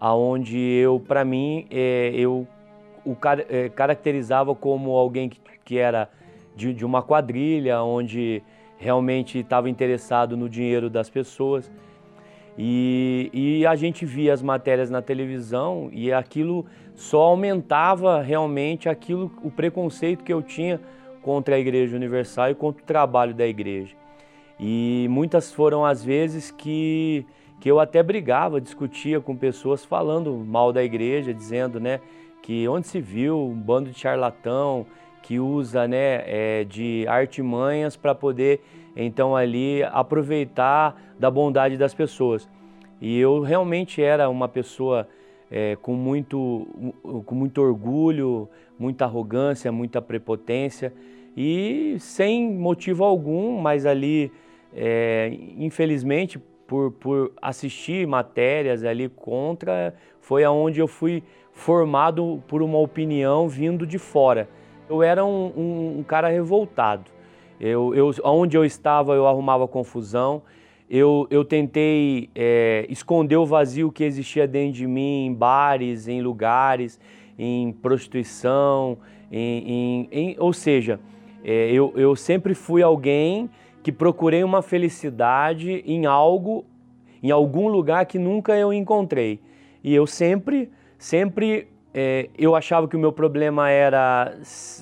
[0.00, 2.46] aonde eu, para mim, é, eu
[3.04, 3.14] o
[3.48, 6.08] é, caracterizava como alguém que, que era
[6.56, 8.42] de, de uma quadrilha, onde
[8.78, 11.70] realmente estava interessado no dinheiro das pessoas.
[12.56, 19.30] E, e, a gente via as matérias na televisão e aquilo só aumentava realmente aquilo,
[19.42, 20.80] o preconceito que eu tinha
[21.22, 23.96] contra a Igreja Universal e contra o trabalho da igreja.
[24.58, 27.26] E muitas foram as vezes que,
[27.60, 32.00] que eu até brigava, discutia com pessoas falando mal da igreja, dizendo né,
[32.42, 34.86] que onde se viu um bando de charlatão
[35.22, 38.60] que usa né, é, de artimanhas para poder
[38.94, 42.48] então ali aproveitar da bondade das pessoas.
[43.00, 45.08] E eu realmente era uma pessoa
[45.50, 46.66] é, com, muito,
[47.26, 50.92] com muito orgulho, muita arrogância, muita prepotência
[51.36, 54.30] e sem motivo algum, mas ali,
[54.72, 62.78] é, infelizmente, por, por assistir matérias ali contra, foi aonde eu fui formado por uma
[62.78, 64.48] opinião vindo de fora.
[64.88, 67.10] Eu era um, um, um cara revoltado.
[67.60, 70.42] Eu, eu, onde eu estava, eu arrumava confusão.
[70.88, 76.20] Eu, eu tentei é, esconder o vazio que existia dentro de mim em bares, em
[76.20, 77.00] lugares,
[77.38, 78.98] em prostituição,
[79.32, 81.00] em, em, em ou seja,
[81.42, 83.50] é, eu, eu sempre fui alguém
[83.82, 86.64] que procurei uma felicidade em algo,
[87.22, 89.40] em algum lugar que nunca eu encontrei.
[89.82, 94.34] E eu sempre, sempre, é, eu achava que o meu problema era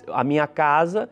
[0.08, 1.08] a minha casa,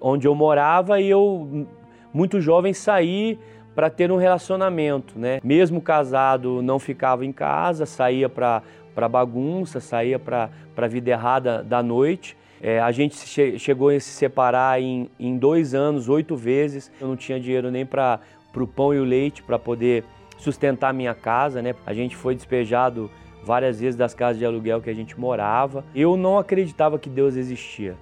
[0.00, 1.66] onde eu morava, e eu,
[2.12, 3.38] muito jovem, saí
[3.80, 5.40] para ter um relacionamento, né?
[5.42, 8.62] Mesmo casado, não ficava em casa, saía para
[8.94, 12.36] para bagunça, saía para a vida errada da noite.
[12.60, 16.92] É, a gente che chegou a se separar em, em dois anos, oito vezes.
[17.00, 18.20] Eu não tinha dinheiro nem para
[18.54, 20.04] o pão e o leite para poder
[20.36, 21.74] sustentar minha casa, né?
[21.86, 23.10] A gente foi despejado
[23.42, 25.86] várias vezes das casas de aluguel que a gente morava.
[25.94, 27.96] Eu não acreditava que Deus existia.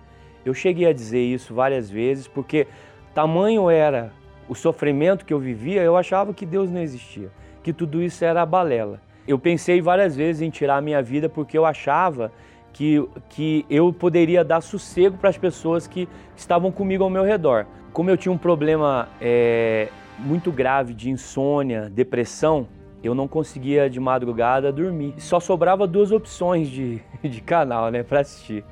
[0.45, 2.67] Eu cheguei a dizer isso várias vezes porque
[3.15, 4.13] tamanho era
[4.49, 7.31] o sofrimento que eu vivia, eu achava que Deus não existia,
[7.63, 9.01] que tudo isso era balela.
[9.27, 12.33] Eu pensei várias vezes em tirar a minha vida porque eu achava
[12.73, 17.67] que, que eu poderia dar sossego para as pessoas que estavam comigo ao meu redor.
[17.93, 19.89] Como eu tinha um problema é,
[20.19, 22.67] muito grave de insônia, depressão,
[23.03, 25.15] eu não conseguia de madrugada dormir.
[25.19, 28.65] Só sobrava duas opções de, de canal né, para assistir.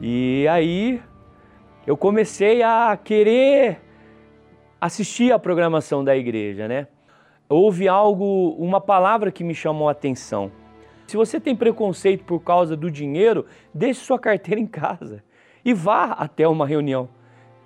[0.00, 1.02] E aí
[1.86, 3.80] eu comecei a querer
[4.80, 6.86] assistir a programação da igreja, né?
[7.48, 10.50] Houve algo, uma palavra que me chamou a atenção.
[11.06, 15.22] Se você tem preconceito por causa do dinheiro, deixe sua carteira em casa
[15.64, 17.08] e vá até uma reunião.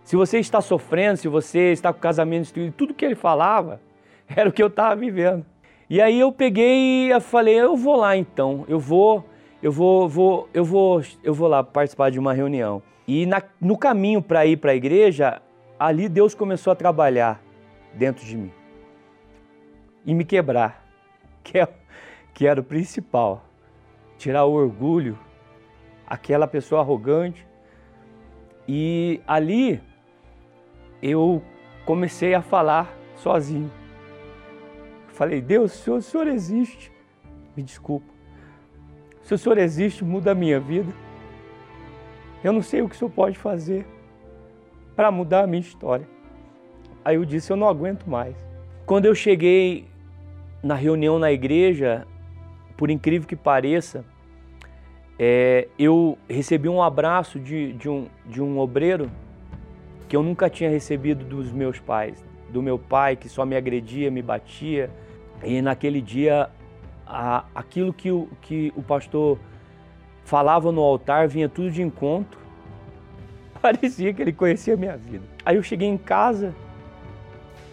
[0.03, 3.81] Se você está sofrendo, se você está com casamento destruído, tudo que ele falava
[4.27, 5.45] era o que eu estava vivendo.
[5.89, 9.25] E aí eu peguei e falei, eu vou lá então, eu vou,
[9.63, 12.83] eu vou, vou, eu vou, eu vou lá participar de uma reunião.
[13.07, 15.43] E na, no caminho para ir para a igreja,
[15.79, 17.43] ali Deus começou a trabalhar
[17.93, 18.53] dentro de mim
[20.05, 20.87] e me quebrar,
[21.43, 21.69] que, é,
[22.33, 23.45] que era o principal.
[24.17, 25.19] Tirar o orgulho,
[26.07, 27.47] aquela pessoa arrogante.
[28.67, 29.83] E ali
[31.03, 31.43] eu
[31.85, 33.71] comecei a falar sozinho.
[35.09, 36.93] Falei, Deus, se o Senhor existe,
[37.57, 38.07] me desculpa.
[39.23, 40.93] Se o Senhor existe, muda a minha vida.
[42.43, 43.87] Eu não sei o que o Senhor pode fazer
[44.95, 46.07] para mudar a minha história.
[47.05, 48.35] Aí eu disse, eu não aguento mais.
[48.87, 49.87] Quando eu cheguei
[50.63, 52.07] na reunião na igreja,
[52.77, 54.05] por incrível que pareça,
[55.19, 59.11] é, eu recebi um abraço de, de, um, de um obreiro
[60.09, 62.25] que eu nunca tinha recebido dos meus pais.
[62.51, 64.91] Do meu pai, que só me agredia, me batia.
[65.43, 66.49] E naquele dia,
[67.07, 69.39] a, aquilo que o, que o pastor
[70.25, 72.39] falava no altar vinha tudo de encontro.
[73.65, 75.25] Parecia que ele conhecia a minha vida.
[75.43, 76.55] Aí eu cheguei em casa,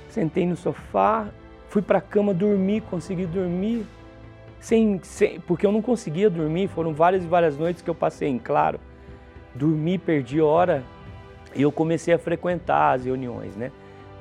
[0.08, 1.28] sentei no sofá,
[1.68, 3.86] fui para a cama dormir, consegui dormir.
[4.58, 8.30] Sem, sem, porque eu não conseguia dormir, foram várias e várias noites que eu passei
[8.30, 8.80] em claro.
[9.54, 10.82] Dormi, perdi hora
[11.54, 13.70] e eu comecei a frequentar as reuniões, né?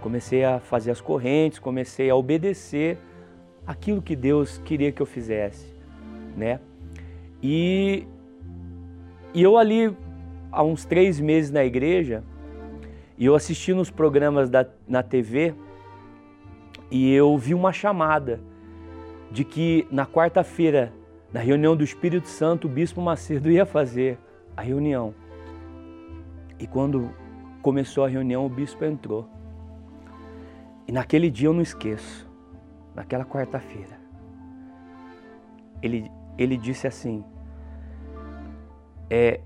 [0.00, 2.98] Comecei a fazer as correntes, comecei a obedecer
[3.64, 5.72] aquilo que Deus queria que eu fizesse,
[6.36, 6.58] né?
[7.40, 8.08] E,
[9.32, 9.96] e eu ali,
[10.50, 12.24] há uns três meses na igreja,
[13.16, 15.54] e eu assisti nos programas da, na TV,
[16.90, 18.40] e eu vi uma chamada
[19.30, 20.92] de que na quarta-feira,
[21.32, 24.18] na reunião do Espírito Santo, o Bispo Macedo ia fazer
[24.56, 25.14] a reunião.
[26.58, 27.10] E quando
[27.62, 29.28] começou a reunião, o bispo entrou.
[30.86, 32.28] E naquele dia eu não esqueço,
[32.94, 33.98] naquela quarta-feira,
[35.80, 37.24] ele, ele disse assim:
[39.08, 39.40] é,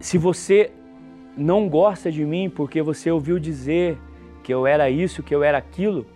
[0.00, 0.70] se você
[1.36, 3.98] não gosta de mim porque você ouviu dizer
[4.42, 6.06] que eu era isso, que eu era aquilo,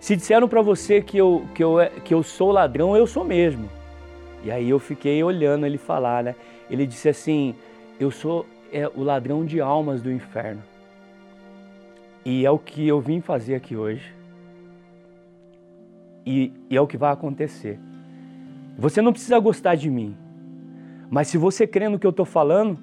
[0.00, 3.68] se disseram para você que eu, que, eu, que eu sou ladrão, eu sou mesmo.
[4.44, 6.34] E aí eu fiquei olhando ele falar, né?
[6.70, 7.54] Ele disse assim:
[7.98, 10.62] Eu sou é, o ladrão de almas do inferno.
[12.24, 14.14] E é o que eu vim fazer aqui hoje.
[16.24, 17.78] E, e é o que vai acontecer.
[18.76, 20.16] Você não precisa gostar de mim,
[21.10, 22.78] mas se você crê no que eu estou falando,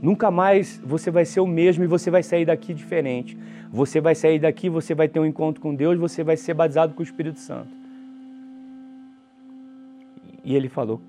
[0.00, 3.36] nunca mais você vai ser o mesmo e você vai sair daqui diferente.
[3.70, 6.94] Você vai sair daqui, você vai ter um encontro com Deus, você vai ser batizado
[6.94, 7.68] com o Espírito Santo.
[10.42, 11.00] E ele falou: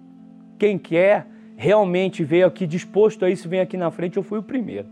[0.57, 4.43] quem quer realmente veio aqui disposto a isso, vem aqui na frente, eu fui o
[4.43, 4.87] primeiro.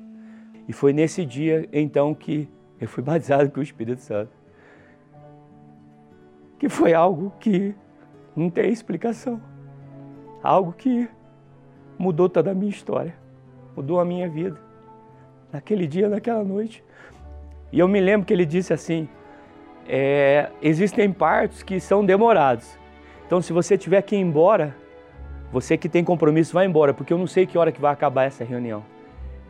[0.68, 2.48] E foi nesse dia, então, que
[2.80, 4.32] eu fui batizado com o Espírito Santo.
[6.58, 7.76] Que foi algo que
[8.36, 9.42] não tem explicação.
[10.42, 11.10] Algo que
[11.98, 13.16] mudou toda a minha história,
[13.76, 14.58] mudou a minha vida.
[15.52, 16.84] Naquele dia, naquela noite.
[17.72, 19.08] E eu me lembro que ele disse assim:
[19.88, 22.78] é, existem partos que são demorados.
[23.26, 24.76] Então, se você tiver que ir embora,
[25.52, 28.26] você que tem compromisso, vai embora, porque eu não sei que hora que vai acabar
[28.26, 28.84] essa reunião.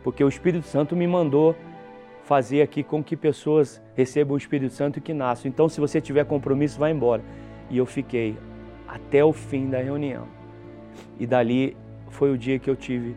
[0.02, 1.54] Porque o Espírito Santo me mandou
[2.22, 5.48] fazer aqui com que pessoas recebam o Espírito Santo e que nasçam.
[5.48, 7.22] Então, se você tiver compromisso, vai embora.
[7.70, 8.36] E eu fiquei
[8.86, 10.26] até o fim da reunião.
[11.18, 11.76] E dali
[12.14, 13.14] foi o dia que eu tive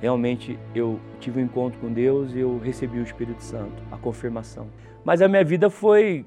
[0.00, 4.68] realmente eu tive um encontro com Deus e eu recebi o Espírito Santo, a confirmação.
[5.04, 6.24] Mas a minha vida foi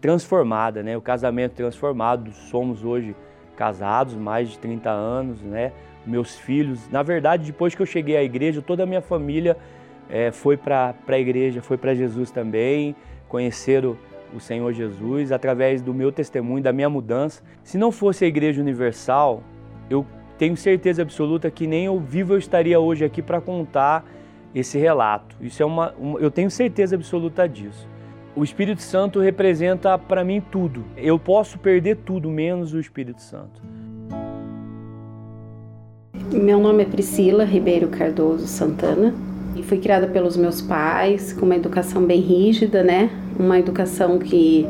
[0.00, 0.96] transformada, né?
[0.96, 3.16] O casamento transformado, somos hoje
[3.56, 5.72] casados, mais de 30 anos, né?
[6.06, 9.56] Meus filhos, na verdade, depois que eu cheguei à igreja, toda a minha família
[10.08, 12.94] é, foi para a igreja, foi para Jesus também,
[13.28, 13.96] conheceram
[14.32, 17.42] o Senhor Jesus, através do meu testemunho, da minha mudança.
[17.62, 19.42] Se não fosse a Igreja Universal,
[19.88, 20.06] eu
[20.38, 24.04] tenho certeza absoluta que nem eu vivo eu estaria hoje aqui para contar
[24.54, 25.36] esse relato.
[25.40, 27.86] Isso é uma, uma, eu tenho certeza absoluta disso.
[28.36, 30.84] O Espírito Santo representa para mim tudo.
[30.96, 33.60] Eu posso perder tudo menos o Espírito Santo.
[36.32, 39.14] Meu nome é Priscila Ribeiro Cardoso Santana
[39.56, 43.10] e fui criada pelos meus pais com uma educação bem rígida, né?
[43.38, 44.66] Uma educação que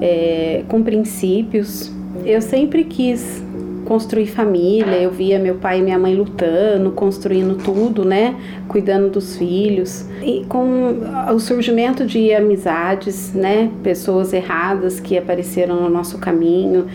[0.00, 1.92] é, com princípios.
[2.24, 3.42] Eu sempre quis
[3.90, 8.36] construir família, eu via meu pai e minha mãe lutando, construindo tudo, né?
[8.68, 10.06] Cuidando dos filhos.
[10.22, 10.96] E com
[11.34, 13.68] o surgimento de amizades, né?
[13.82, 16.86] Pessoas erradas que apareceram no nosso caminho.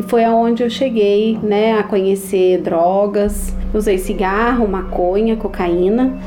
[0.00, 3.54] E foi aonde eu cheguei, né, a conhecer drogas.
[3.72, 6.18] Usei cigarro, maconha, cocaína.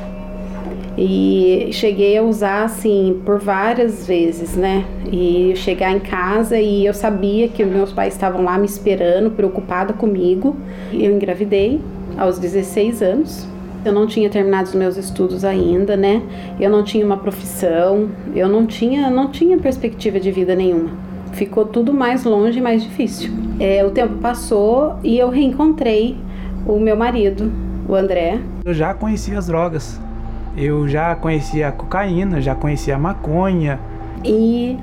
[0.97, 4.85] E cheguei a usar assim por várias vezes, né?
[5.11, 9.93] E chegar em casa e eu sabia que meus pais estavam lá me esperando, preocupada
[9.93, 10.55] comigo.
[10.91, 11.81] Eu engravidei
[12.17, 13.47] aos 16 anos.
[13.83, 16.21] Eu não tinha terminado os meus estudos ainda, né?
[16.59, 20.91] Eu não tinha uma profissão, eu não tinha, não tinha perspectiva de vida nenhuma.
[21.33, 23.31] Ficou tudo mais longe e mais difícil.
[23.59, 26.15] É, o tempo passou e eu reencontrei
[26.65, 27.51] o meu marido,
[27.89, 28.39] o André.
[28.63, 29.99] Eu já conhecia as drogas.
[30.56, 33.80] Eu já conhecia a cocaína, já conhecia a maconha.
[34.24, 34.78] E,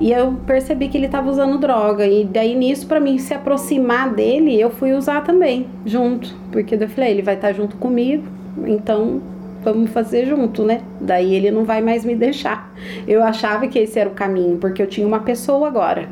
[0.00, 2.06] e eu percebi que ele estava usando droga.
[2.06, 6.34] E daí nisso, para mim se aproximar dele, eu fui usar também, junto.
[6.50, 8.24] Porque eu falei, ele vai estar tá junto comigo,
[8.66, 9.22] então
[9.62, 10.80] vamos fazer junto, né?
[11.00, 12.72] Daí ele não vai mais me deixar.
[13.06, 16.08] Eu achava que esse era o caminho, porque eu tinha uma pessoa agora,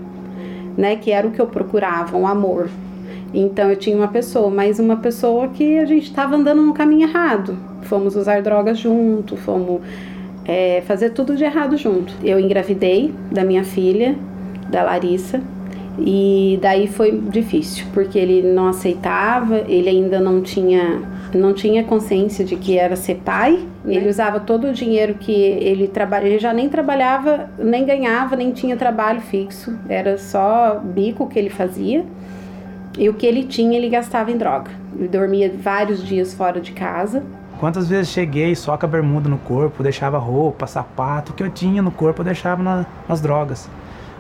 [0.76, 0.96] né?
[0.96, 2.70] Que era o que eu procurava, um amor.
[3.34, 7.08] Então eu tinha uma pessoa, mas uma pessoa que a gente estava andando no caminho
[7.08, 9.80] errado fomos usar drogas junto, fomos
[10.44, 12.14] é, fazer tudo de errado junto.
[12.22, 14.16] Eu engravidei da minha filha,
[14.68, 15.40] da Larissa,
[15.98, 22.44] e daí foi difícil, porque ele não aceitava, ele ainda não tinha não tinha consciência
[22.44, 23.58] de que era ser pai.
[23.82, 23.94] Né?
[23.94, 28.52] Ele usava todo o dinheiro que ele trabalha, ele já nem trabalhava, nem ganhava, nem
[28.52, 32.04] tinha trabalho fixo, era só bico que ele fazia.
[32.98, 34.70] E o que ele tinha, ele gastava em droga.
[34.94, 37.22] Ele dormia vários dias fora de casa
[37.62, 41.80] Quantas vezes cheguei só com a bermuda no corpo, deixava roupa, sapato, que eu tinha
[41.80, 43.70] no corpo eu deixava na, nas drogas.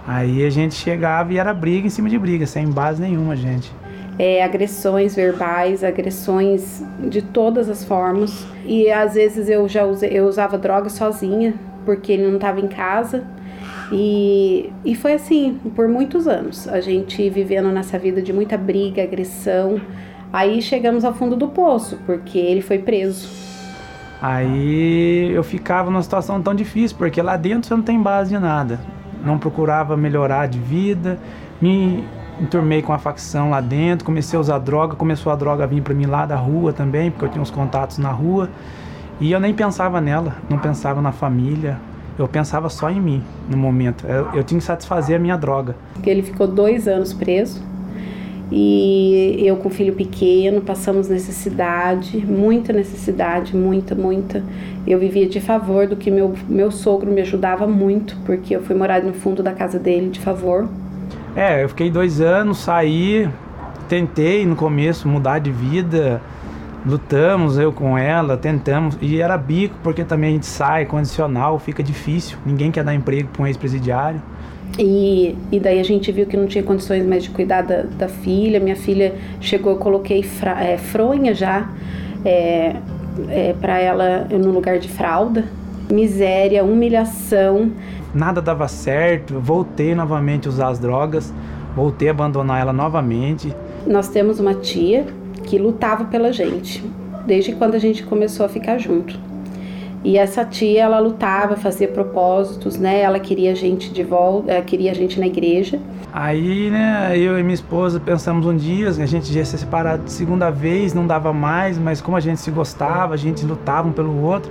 [0.06, 3.72] Aí a gente chegava e era briga em cima de briga, sem base nenhuma, gente.
[4.16, 8.46] É, agressões verbais, agressões de todas as formas.
[8.64, 11.52] E às vezes eu já usei, eu usava droga sozinha,
[11.84, 13.24] porque ele não estava em casa.
[13.90, 16.68] E, e foi assim por muitos anos.
[16.68, 19.80] A gente vivendo nessa vida de muita briga, agressão.
[20.32, 23.28] Aí chegamos ao fundo do poço, porque ele foi preso.
[24.20, 28.38] Aí eu ficava numa situação tão difícil, porque lá dentro você não tem base de
[28.38, 28.78] nada.
[29.24, 31.18] Não procurava melhorar de vida,
[31.60, 32.04] me
[32.40, 35.82] enturmei com a facção lá dentro, comecei a usar droga, começou a droga a vir
[35.82, 38.48] para mim lá da rua também, porque eu tinha uns contatos na rua.
[39.20, 41.78] E eu nem pensava nela, não pensava na família,
[42.18, 44.06] eu pensava só em mim no momento.
[44.06, 45.74] Eu, eu tinha que satisfazer a minha droga.
[46.04, 47.62] Ele ficou dois anos preso
[48.54, 54.44] e eu com filho pequeno passamos necessidade, muita necessidade, muita, muita.
[54.86, 58.76] Eu vivia de favor do que meu, meu sogro me ajudava muito, porque eu fui
[58.76, 60.68] morar no fundo da casa dele de favor.
[61.34, 63.26] É, eu fiquei dois anos, saí,
[63.88, 66.20] tentei no começo mudar de vida,
[66.84, 71.82] lutamos eu com ela, tentamos, e era bico, porque também a gente sai, condicional, fica
[71.82, 74.20] difícil, ninguém quer dar emprego para um ex-presidiário.
[74.78, 78.08] E, e daí a gente viu que não tinha condições mais de cuidar da, da
[78.08, 78.58] filha.
[78.58, 81.68] Minha filha chegou, eu coloquei fra, é, fronha já
[82.24, 82.76] é,
[83.28, 85.44] é, para ela no lugar de fralda.
[85.90, 87.70] Miséria, humilhação.
[88.14, 91.32] Nada dava certo, voltei novamente a usar as drogas,
[91.76, 93.54] voltei a abandonar ela novamente.
[93.86, 95.04] Nós temos uma tia
[95.52, 96.82] que lutava pela gente,
[97.26, 99.20] desde quando a gente começou a ficar junto.
[100.02, 103.02] E essa tia, ela lutava, fazia propósitos, né?
[103.02, 105.78] Ela queria a gente de volta, queria a gente na igreja.
[106.10, 110.10] Aí, né, eu e minha esposa pensamos um dia, a gente ia se separar de
[110.10, 113.92] segunda vez, não dava mais, mas como a gente se gostava, a gente lutava um
[113.92, 114.50] pelo outro,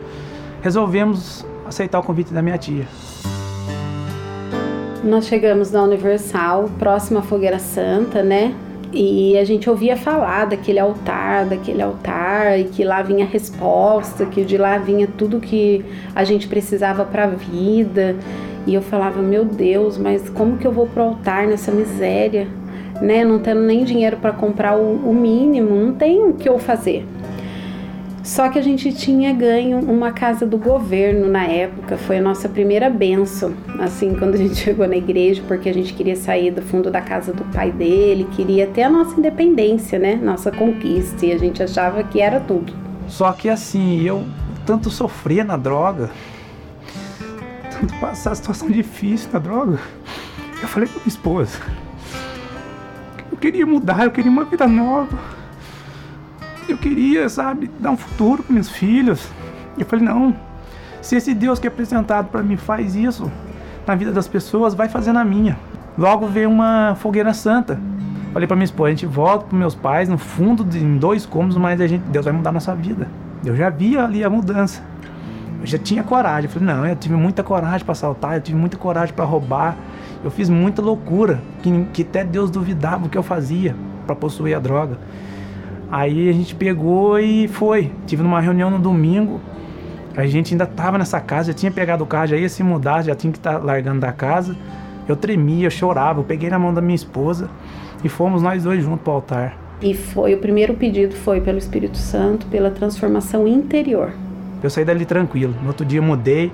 [0.62, 2.86] resolvemos aceitar o convite da minha tia.
[5.04, 8.54] Nós chegamos na Universal, próxima à Fogueira Santa, né?
[8.94, 14.26] E a gente ouvia falar daquele altar, daquele altar, e que lá vinha a resposta,
[14.26, 18.18] que de lá vinha tudo que a gente precisava para a vida.
[18.68, 22.48] E eu falava, meu Deus, mas como que eu vou pro altar nessa miséria?
[23.02, 23.24] Né?
[23.24, 27.06] Não tendo nem dinheiro para comprar o, o, mínimo, não tem o que eu fazer.
[28.24, 32.48] Só que a gente tinha ganho uma casa do governo na época, foi a nossa
[32.48, 36.62] primeira benção, assim, quando a gente chegou na igreja, porque a gente queria sair do
[36.62, 40.16] fundo da casa do pai dele, queria ter a nossa independência, né?
[40.16, 42.74] Nossa conquista, e a gente achava que era tudo.
[43.08, 44.24] Só que assim, eu
[44.68, 46.12] tanto sofria na droga,
[47.72, 49.80] tanto passar situação difícil na droga,
[50.62, 51.58] eu falei com minha esposa,
[53.32, 55.18] eu queria mudar, eu queria uma vida nova
[56.72, 59.28] eu queria, sabe, dar um futuro para meus filhos.
[59.78, 60.36] Eu falei, não,
[61.02, 63.32] se esse Deus que é apresentado para mim faz isso
[63.86, 65.58] na vida das pessoas, vai fazer na minha.
[65.98, 67.80] Logo veio uma fogueira santa.
[68.32, 71.26] Falei para minha esposa, a gente volta para meus pais no fundo de, em dois
[71.26, 73.08] cômodos, mas a gente, Deus vai mudar nossa vida.
[73.44, 74.82] Eu já via ali a mudança.
[75.60, 76.46] Eu já tinha coragem.
[76.46, 79.76] Eu falei, não, eu tive muita coragem para assaltar, eu tive muita coragem para roubar.
[80.24, 84.56] Eu fiz muita loucura, que, que até Deus duvidava o que eu fazia para possuir
[84.56, 84.98] a droga.
[85.92, 87.92] Aí a gente pegou e foi.
[88.08, 89.42] Tive numa reunião no domingo.
[90.16, 93.02] A gente ainda tava nessa casa, já tinha pegado o carro, já ia se mudar,
[93.02, 94.56] já tinha que estar tá largando da casa.
[95.08, 97.50] Eu tremia, eu chorava, eu peguei na mão da minha esposa
[98.04, 99.58] e fomos nós dois juntos para o altar.
[99.82, 104.14] E foi o primeiro pedido foi pelo Espírito Santo, pela transformação interior.
[104.62, 105.56] Eu saí dali tranquilo.
[105.62, 106.52] No outro dia mudei.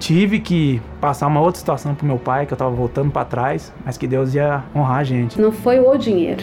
[0.00, 3.72] Tive que passar uma outra situação pro meu pai, que eu tava voltando para trás,
[3.86, 5.40] mas que Deus ia honrar a gente.
[5.40, 6.42] Não foi o dinheiro,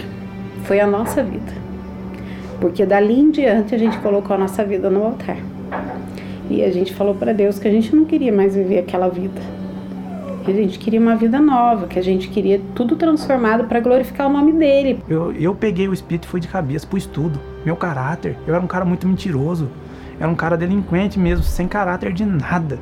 [0.64, 1.52] foi a nossa vida.
[2.62, 5.38] Porque dali em diante a gente colocou a nossa vida no altar.
[6.48, 9.42] E a gente falou para Deus que a gente não queria mais viver aquela vida.
[10.46, 14.28] Que a gente queria uma vida nova, que a gente queria tudo transformado para glorificar
[14.28, 15.00] o nome dele.
[15.10, 17.40] Eu, eu peguei o espírito e fui de cabeça pro estudo.
[17.66, 19.68] Meu caráter, eu era um cara muito mentiroso.
[20.20, 22.78] Era um cara delinquente mesmo, sem caráter de nada.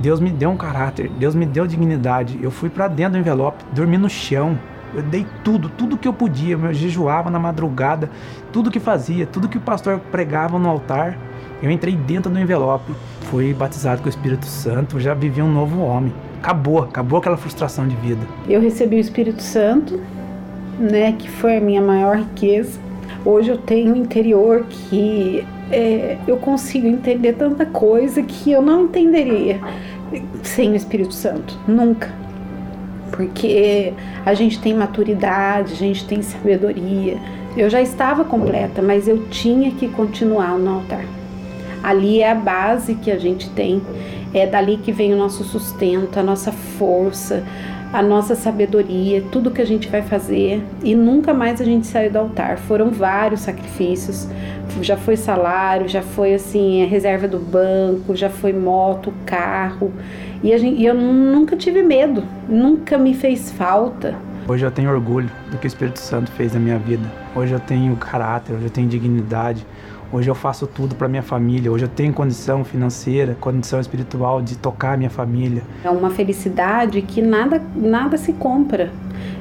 [0.00, 2.38] Deus me deu um caráter, Deus me deu dignidade.
[2.42, 4.58] Eu fui para dentro do envelope, dormi no chão,
[4.94, 6.54] eu dei tudo, tudo que eu podia.
[6.54, 8.10] Eu jejuava na madrugada,
[8.52, 11.18] tudo que fazia, tudo que o pastor pregava no altar.
[11.62, 12.92] Eu entrei dentro do envelope,
[13.30, 16.12] fui batizado com o Espírito Santo, já vivi um novo homem.
[16.40, 18.20] Acabou, acabou aquela frustração de vida.
[18.48, 20.00] Eu recebi o Espírito Santo,
[20.78, 22.80] né, que foi a minha maior riqueza.
[23.24, 28.86] Hoje eu tenho um interior que é, eu consigo entender tanta coisa que eu não
[28.86, 29.60] entenderia
[30.42, 32.12] sem o Espírito Santo, nunca
[33.12, 33.92] porque
[34.24, 37.18] a gente tem maturidade, a gente tem sabedoria.
[37.56, 41.04] Eu já estava completa, mas eu tinha que continuar no altar.
[41.82, 43.82] Ali é a base que a gente tem,
[44.32, 47.44] é dali que vem o nosso sustento, a nossa força,
[47.92, 52.10] a nossa sabedoria, tudo que a gente vai fazer e nunca mais a gente saiu
[52.10, 52.56] do altar.
[52.56, 54.26] Foram vários sacrifícios,
[54.80, 59.92] já foi salário, já foi assim, a reserva do banco, já foi moto, carro.
[60.42, 64.16] E, gente, e eu nunca tive medo, nunca me fez falta.
[64.48, 67.08] Hoje eu tenho orgulho do que o Espírito Santo fez na minha vida.
[67.34, 69.64] Hoje eu tenho caráter, hoje eu tenho dignidade.
[70.12, 71.70] Hoje eu faço tudo para minha família.
[71.70, 75.62] Hoje eu tenho condição financeira, condição espiritual de tocar a minha família.
[75.84, 78.90] É uma felicidade que nada, nada se compra.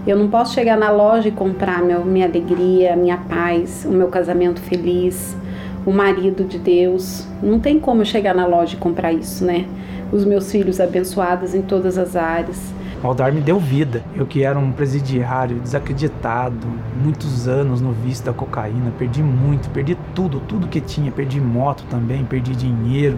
[0.06, 4.08] Eu não posso chegar na loja e comprar meu, minha alegria, minha paz, o meu
[4.08, 5.36] casamento feliz,
[5.84, 7.28] o marido de Deus.
[7.42, 9.66] Não tem como eu chegar na loja e comprar isso, né?
[10.12, 12.74] Os meus filhos abençoados em todas as áreas.
[13.02, 14.04] Aldar me deu vida.
[14.16, 16.68] Eu que era um presidiário desacreditado,
[17.02, 21.84] muitos anos no vício da cocaína, perdi muito, perdi tudo, tudo que tinha, perdi moto
[21.90, 23.18] também, perdi dinheiro,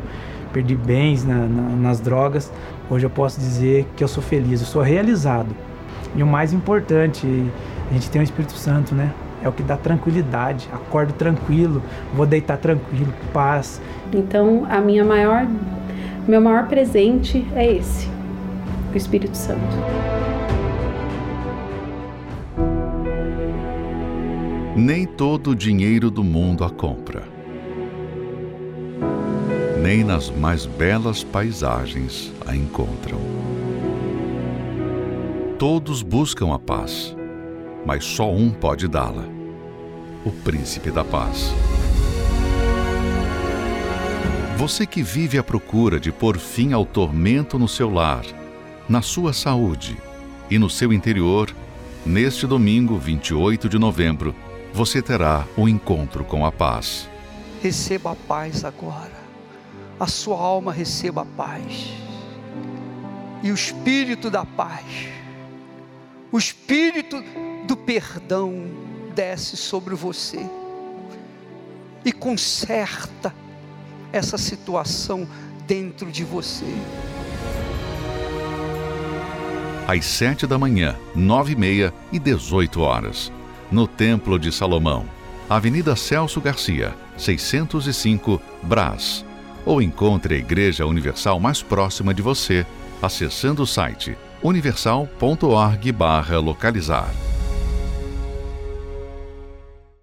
[0.53, 2.51] perdi bens na, na, nas drogas.
[2.89, 5.53] Hoje eu posso dizer que eu sou feliz, eu sou realizado.
[6.15, 7.27] E o mais importante,
[7.89, 9.11] a gente tem o Espírito Santo, né?
[9.43, 10.69] É o que dá tranquilidade.
[10.71, 11.81] Acordo tranquilo,
[12.13, 13.81] vou deitar tranquilo, paz.
[14.13, 15.45] Então, a minha maior,
[16.27, 18.13] meu maior presente é esse
[18.93, 19.59] o Espírito Santo.
[24.75, 27.23] Nem todo o dinheiro do mundo a compra.
[29.81, 33.19] Nem nas mais belas paisagens a encontram.
[35.57, 37.15] Todos buscam a paz,
[37.85, 39.25] mas só um pode dá-la:
[40.25, 41.53] o Príncipe da Paz.
[44.57, 48.23] Você que vive à procura de pôr fim ao tormento no seu lar,
[48.87, 49.97] na sua saúde
[50.49, 51.53] e no seu interior,
[52.05, 54.33] neste domingo 28 de novembro,
[54.71, 57.09] você terá um encontro com a paz.
[57.63, 59.23] Receba a paz agora.
[59.99, 61.91] A sua alma receba a paz.
[63.41, 64.85] E o espírito da paz,
[66.31, 67.21] o espírito
[67.67, 68.67] do perdão
[69.15, 70.47] desce sobre você
[72.05, 73.33] e conserta
[74.13, 75.27] essa situação
[75.67, 76.73] dentro de você
[79.87, 83.31] às sete da manhã, nove e meia e dezoito horas,
[83.71, 85.05] no Templo de Salomão,
[85.49, 89.23] Avenida Celso Garcia, 605, Brás.
[89.65, 92.65] Ou encontre a Igreja Universal mais próxima de você,
[93.01, 97.09] acessando o site universal.org/localizar.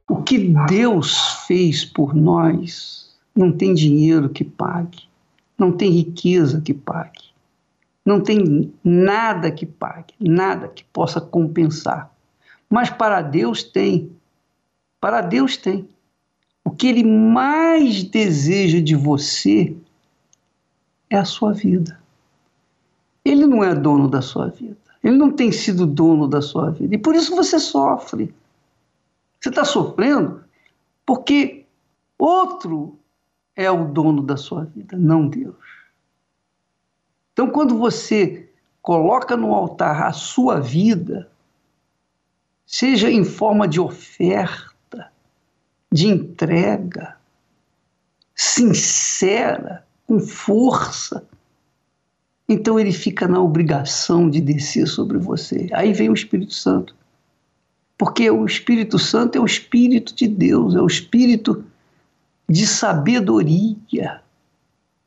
[0.09, 3.00] O que Deus fez por nós
[3.35, 5.09] não tem dinheiro que pague,
[5.59, 7.31] não tem riqueza que pague,
[8.05, 12.11] não tem nada que pague, nada que possa compensar.
[12.69, 14.13] Mas para Deus tem.
[15.01, 15.89] Para Deus tem.
[16.65, 19.77] O que Ele mais deseja de você
[21.09, 21.99] é a sua vida.
[23.25, 24.77] Ele não é dono da sua vida.
[25.03, 26.95] Ele não tem sido dono da sua vida.
[26.95, 28.33] E por isso você sofre.
[29.41, 30.45] Você está sofrendo
[31.05, 31.65] porque
[32.19, 33.00] outro
[33.61, 35.55] é o dono da sua vida, não Deus.
[37.33, 38.49] Então, quando você
[38.81, 41.31] coloca no altar a sua vida,
[42.67, 45.13] seja em forma de oferta,
[45.93, 47.17] de entrega,
[48.35, 51.23] sincera, com força,
[52.49, 55.69] então ele fica na obrigação de descer sobre você.
[55.73, 56.97] Aí vem o Espírito Santo.
[57.99, 61.63] Porque o Espírito Santo é o Espírito de Deus, é o Espírito
[62.51, 64.23] de sabedoria.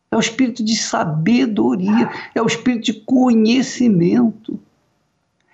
[0.09, 4.59] É o Espírito de sabedoria, é o Espírito de conhecimento,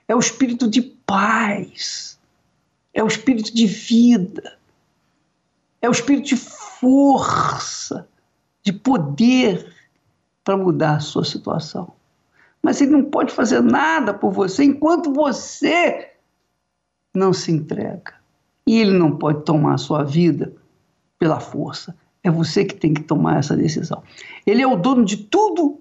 [0.08, 2.20] é o Espírito de paz,
[2.94, 4.58] é o Espírito de vida,
[5.82, 8.08] é o Espírito de força,
[8.62, 9.74] de poder
[10.44, 11.94] para mudar a sua situação.
[12.62, 16.12] Mas ele não pode fazer nada por você enquanto você
[17.16, 18.14] não se entrega.
[18.68, 20.54] E ele não pode tomar a sua vida
[21.20, 21.96] pela força.
[22.24, 24.02] É você que tem que tomar essa decisão.
[24.46, 25.80] Ele é o dono de tudo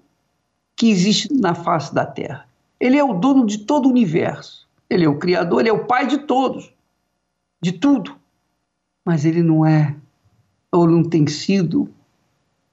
[0.77, 2.47] que existe na face da Terra.
[2.79, 4.69] Ele é o dono de todo o universo.
[4.91, 6.73] Ele é o Criador, ele é o Pai de todos,
[7.61, 8.17] de tudo.
[9.05, 9.95] Mas ele não é,
[10.71, 11.89] ou não tem sido,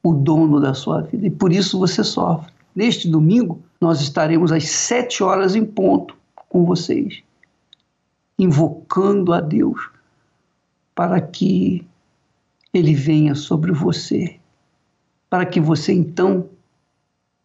[0.04, 1.26] o dono da sua vida.
[1.26, 2.54] E por isso você sofre.
[2.76, 6.16] Neste domingo, nós estaremos às sete horas em ponto
[6.48, 7.24] com vocês
[8.38, 9.90] invocando a Deus
[10.94, 11.86] para que
[12.76, 14.38] Ele venha sobre você,
[15.30, 16.50] para que você então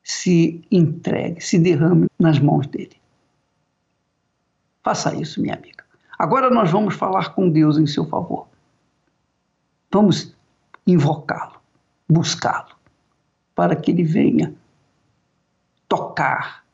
[0.02, 2.96] se entregue, se derrame nas mãos dele.
[4.82, 5.84] Faça isso, minha amiga.
[6.18, 8.48] Agora nós vamos falar com Deus em seu favor.
[9.92, 10.34] Vamos
[10.84, 11.60] invocá-lo,
[12.08, 12.74] buscá-lo,
[13.54, 14.52] para que ele venha
[15.88, 16.64] tocar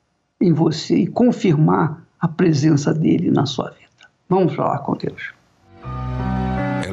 [0.41, 4.11] em você e confirmar a presença dele na sua vida.
[4.31, 5.35] Vamos falar com Deus.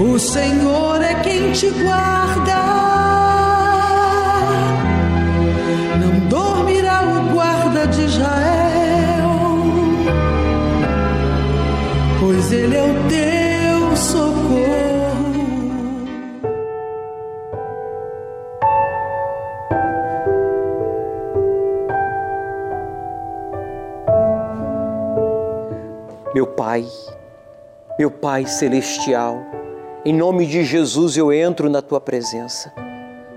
[0.00, 2.56] O Senhor é quem te guarda.
[6.00, 9.30] Não dormirá o guarda de Israel,
[12.20, 14.84] pois ele é o teu socorro.
[26.34, 26.84] Meu Pai,
[27.96, 29.38] meu Pai celestial,
[30.06, 32.70] em nome de Jesus eu entro na tua presença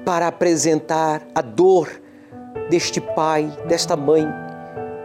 [0.03, 1.89] para apresentar a dor
[2.69, 4.27] deste pai, desta mãe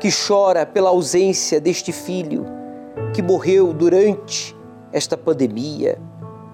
[0.01, 2.45] que chora pela ausência deste filho
[3.15, 4.57] que morreu durante
[4.93, 6.01] esta pandemia,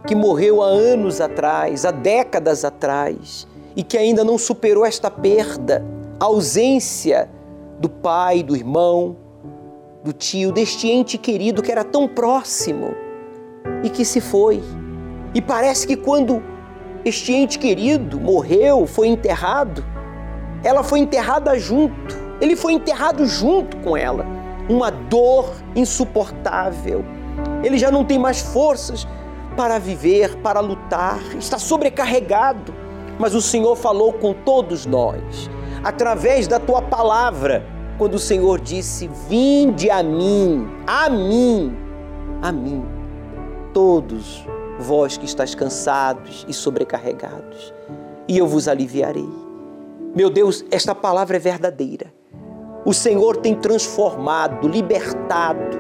[0.07, 5.83] que morreu há anos atrás, há décadas atrás e que ainda não superou esta perda,
[6.21, 7.31] a ausência
[7.81, 9.17] do pai, do irmão,
[10.05, 12.95] do tio, deste ente querido que era tão próximo
[13.83, 14.63] e que se foi
[15.35, 16.43] e parece que quando
[17.05, 19.85] este ente querido morreu, foi enterrado,
[20.65, 24.27] ela foi enterrada junto, ele foi enterrado junto com ela.
[24.69, 27.05] Uma dor insuportável.
[27.63, 29.07] Ele já não tem mais forças
[29.57, 32.75] para viver, para lutar, está sobrecarregado.
[33.19, 35.51] Mas o Senhor falou com todos nós,
[35.83, 37.67] através da tua palavra,
[37.97, 41.77] quando o Senhor disse: Vinde a mim, a mim,
[42.43, 42.85] a mim,
[43.73, 44.47] todos
[44.79, 47.75] vós que estáis cansados e sobrecarregados,
[48.29, 49.29] e eu vos aliviarei.
[50.15, 52.13] Meu Deus, esta palavra é verdadeira.
[52.85, 55.79] O Senhor tem transformado, libertado,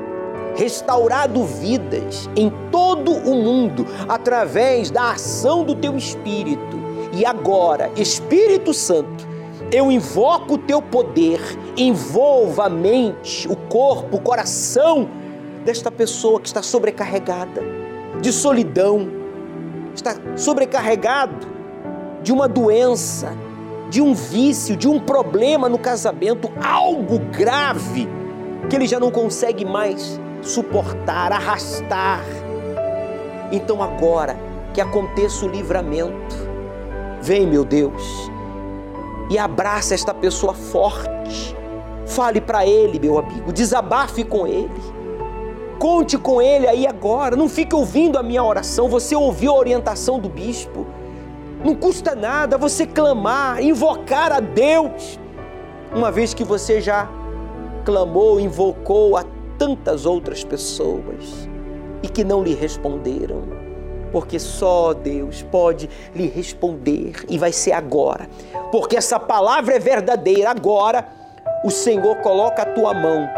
[0.54, 6.76] restaurado vidas em todo o mundo através da ação do teu Espírito.
[7.12, 9.26] E agora, Espírito Santo,
[9.72, 11.40] eu invoco o teu poder,
[11.76, 15.08] envolva a mente, o corpo, o coração
[15.64, 17.77] desta pessoa que está sobrecarregada
[18.20, 19.08] de solidão,
[19.94, 21.46] está sobrecarregado
[22.22, 23.32] de uma doença,
[23.88, 28.08] de um vício, de um problema no casamento, algo grave
[28.68, 32.22] que ele já não consegue mais suportar, arrastar.
[33.50, 34.36] Então agora
[34.74, 36.36] que aconteça o livramento,
[37.22, 38.30] vem, meu Deus,
[39.30, 41.56] e abraça esta pessoa forte.
[42.06, 44.97] Fale para ele, meu amigo, desabafe com ele.
[45.78, 47.36] Conte com ele aí agora.
[47.36, 48.88] Não fique ouvindo a minha oração.
[48.88, 50.86] Você ouviu a orientação do bispo.
[51.64, 55.18] Não custa nada você clamar, invocar a Deus,
[55.92, 57.08] uma vez que você já
[57.84, 59.24] clamou, invocou a
[59.58, 61.48] tantas outras pessoas
[62.02, 63.42] e que não lhe responderam.
[64.12, 68.28] Porque só Deus pode lhe responder e vai ser agora.
[68.70, 70.50] Porque essa palavra é verdadeira.
[70.50, 71.08] Agora
[71.64, 73.28] o Senhor coloca a tua mão.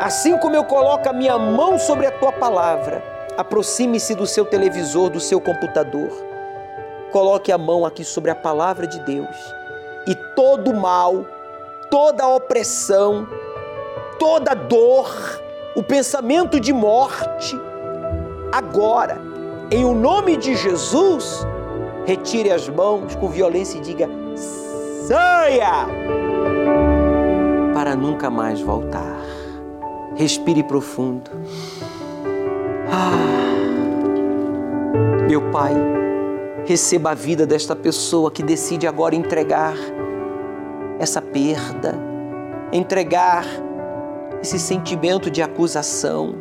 [0.00, 3.02] Assim como eu coloco a minha mão sobre a tua palavra,
[3.36, 6.28] aproxime-se do seu televisor, do seu computador
[7.12, 9.54] Coloque a mão aqui sobre a palavra de Deus
[10.06, 11.24] e todo mal,
[11.90, 13.26] toda opressão,
[14.18, 15.08] toda dor,
[15.74, 17.58] o pensamento de morte,
[18.52, 19.18] agora,
[19.70, 21.46] em o nome de Jesus,
[22.04, 24.08] retire as mãos com violência e diga:
[25.06, 25.86] saia!
[27.72, 29.18] Para nunca mais voltar.
[30.18, 31.30] Respire profundo.
[32.90, 33.38] Ah,
[35.28, 35.72] meu Pai
[36.66, 39.76] receba a vida desta pessoa que decide agora entregar
[40.98, 41.94] essa perda,
[42.72, 43.46] entregar
[44.42, 46.34] esse sentimento de acusação,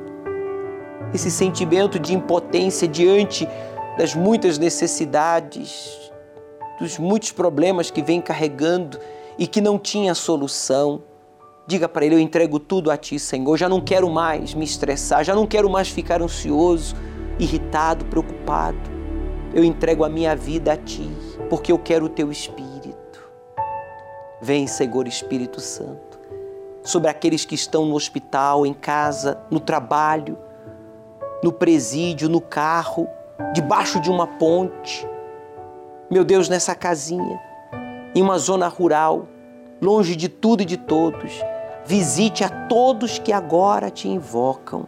[1.13, 3.47] esse sentimento de impotência diante
[3.95, 6.11] das muitas necessidades,
[6.79, 8.99] dos muitos problemas que vem carregando
[9.37, 11.03] e que não tinha solução.
[11.67, 13.57] Diga para ele: Eu entrego tudo a ti, Senhor.
[13.57, 16.95] Já não quero mais me estressar, já não quero mais ficar ansioso,
[17.37, 18.97] irritado, preocupado
[19.53, 21.09] eu entrego a minha vida a Ti,
[21.49, 22.97] porque eu quero o Teu Espírito.
[24.41, 26.19] Vem, Senhor Espírito Santo,
[26.83, 30.37] sobre aqueles que estão no hospital, em casa, no trabalho,
[31.43, 33.07] no presídio, no carro,
[33.53, 35.07] debaixo de uma ponte.
[36.11, 37.39] Meu Deus, nessa casinha,
[38.13, 39.27] em uma zona rural,
[39.81, 41.31] longe de tudo e de todos,
[41.87, 44.85] visite a todos que agora te invocam,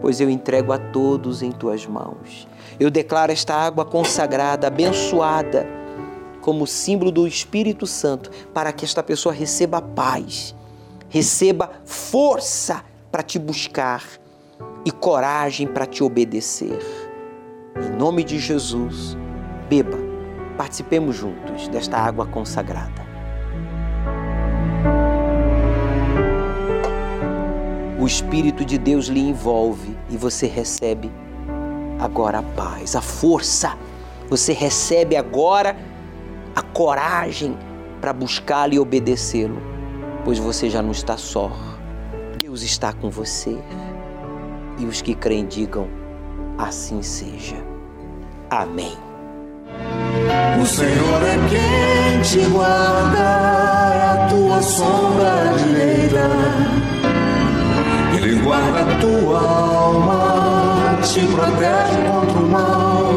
[0.00, 2.46] pois eu entrego a todos em tuas mãos.
[2.78, 5.66] Eu declaro esta água consagrada, abençoada,
[6.40, 10.54] como símbolo do Espírito Santo, para que esta pessoa receba paz,
[11.08, 14.04] receba força para te buscar
[14.84, 16.78] e coragem para te obedecer.
[17.84, 19.16] Em nome de Jesus,
[19.68, 19.98] beba,
[20.56, 23.05] participemos juntos desta água consagrada.
[28.06, 31.10] O Espírito de Deus lhe envolve e você recebe
[31.98, 33.76] agora a paz, a força.
[34.30, 35.76] Você recebe agora
[36.54, 37.58] a coragem
[38.00, 39.60] para buscá-lo e obedecê-lo,
[40.24, 41.50] pois você já não está só.
[42.40, 43.58] Deus está com você.
[44.78, 45.88] E os que creem digam:
[46.56, 47.56] assim seja.
[48.48, 48.96] Amém.
[50.62, 56.85] O Senhor é quem te guarda, é a tua sombra direita.
[58.76, 63.10] Guarda a tua alma te protege contra o mal.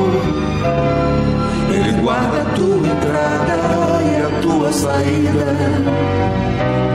[1.70, 3.58] Ele guarda a tua entrada
[4.02, 5.46] e a tua saída,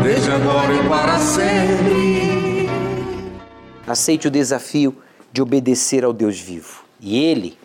[0.02, 2.70] desde agora e para sempre.
[3.86, 4.96] Aceite o desafio
[5.30, 7.58] de obedecer ao Deus vivo, e Ele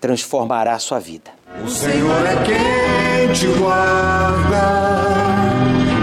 [0.00, 1.30] transformará a sua vida.
[1.62, 5.02] O Senhor é quem te guarda,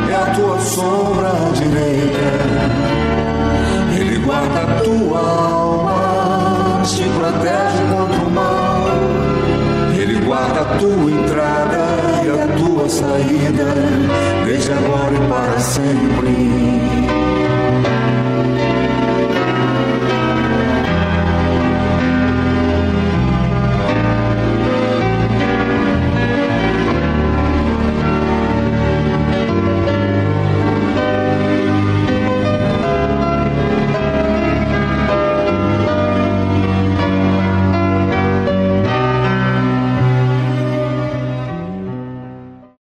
[0.08, 2.99] é a tua sombra direita.
[4.84, 8.88] Tua alma te protege contra o mal.
[9.94, 11.80] Ele guarda a tua entrada
[12.24, 13.74] e a tua saída,
[14.46, 16.79] desde agora e para sempre.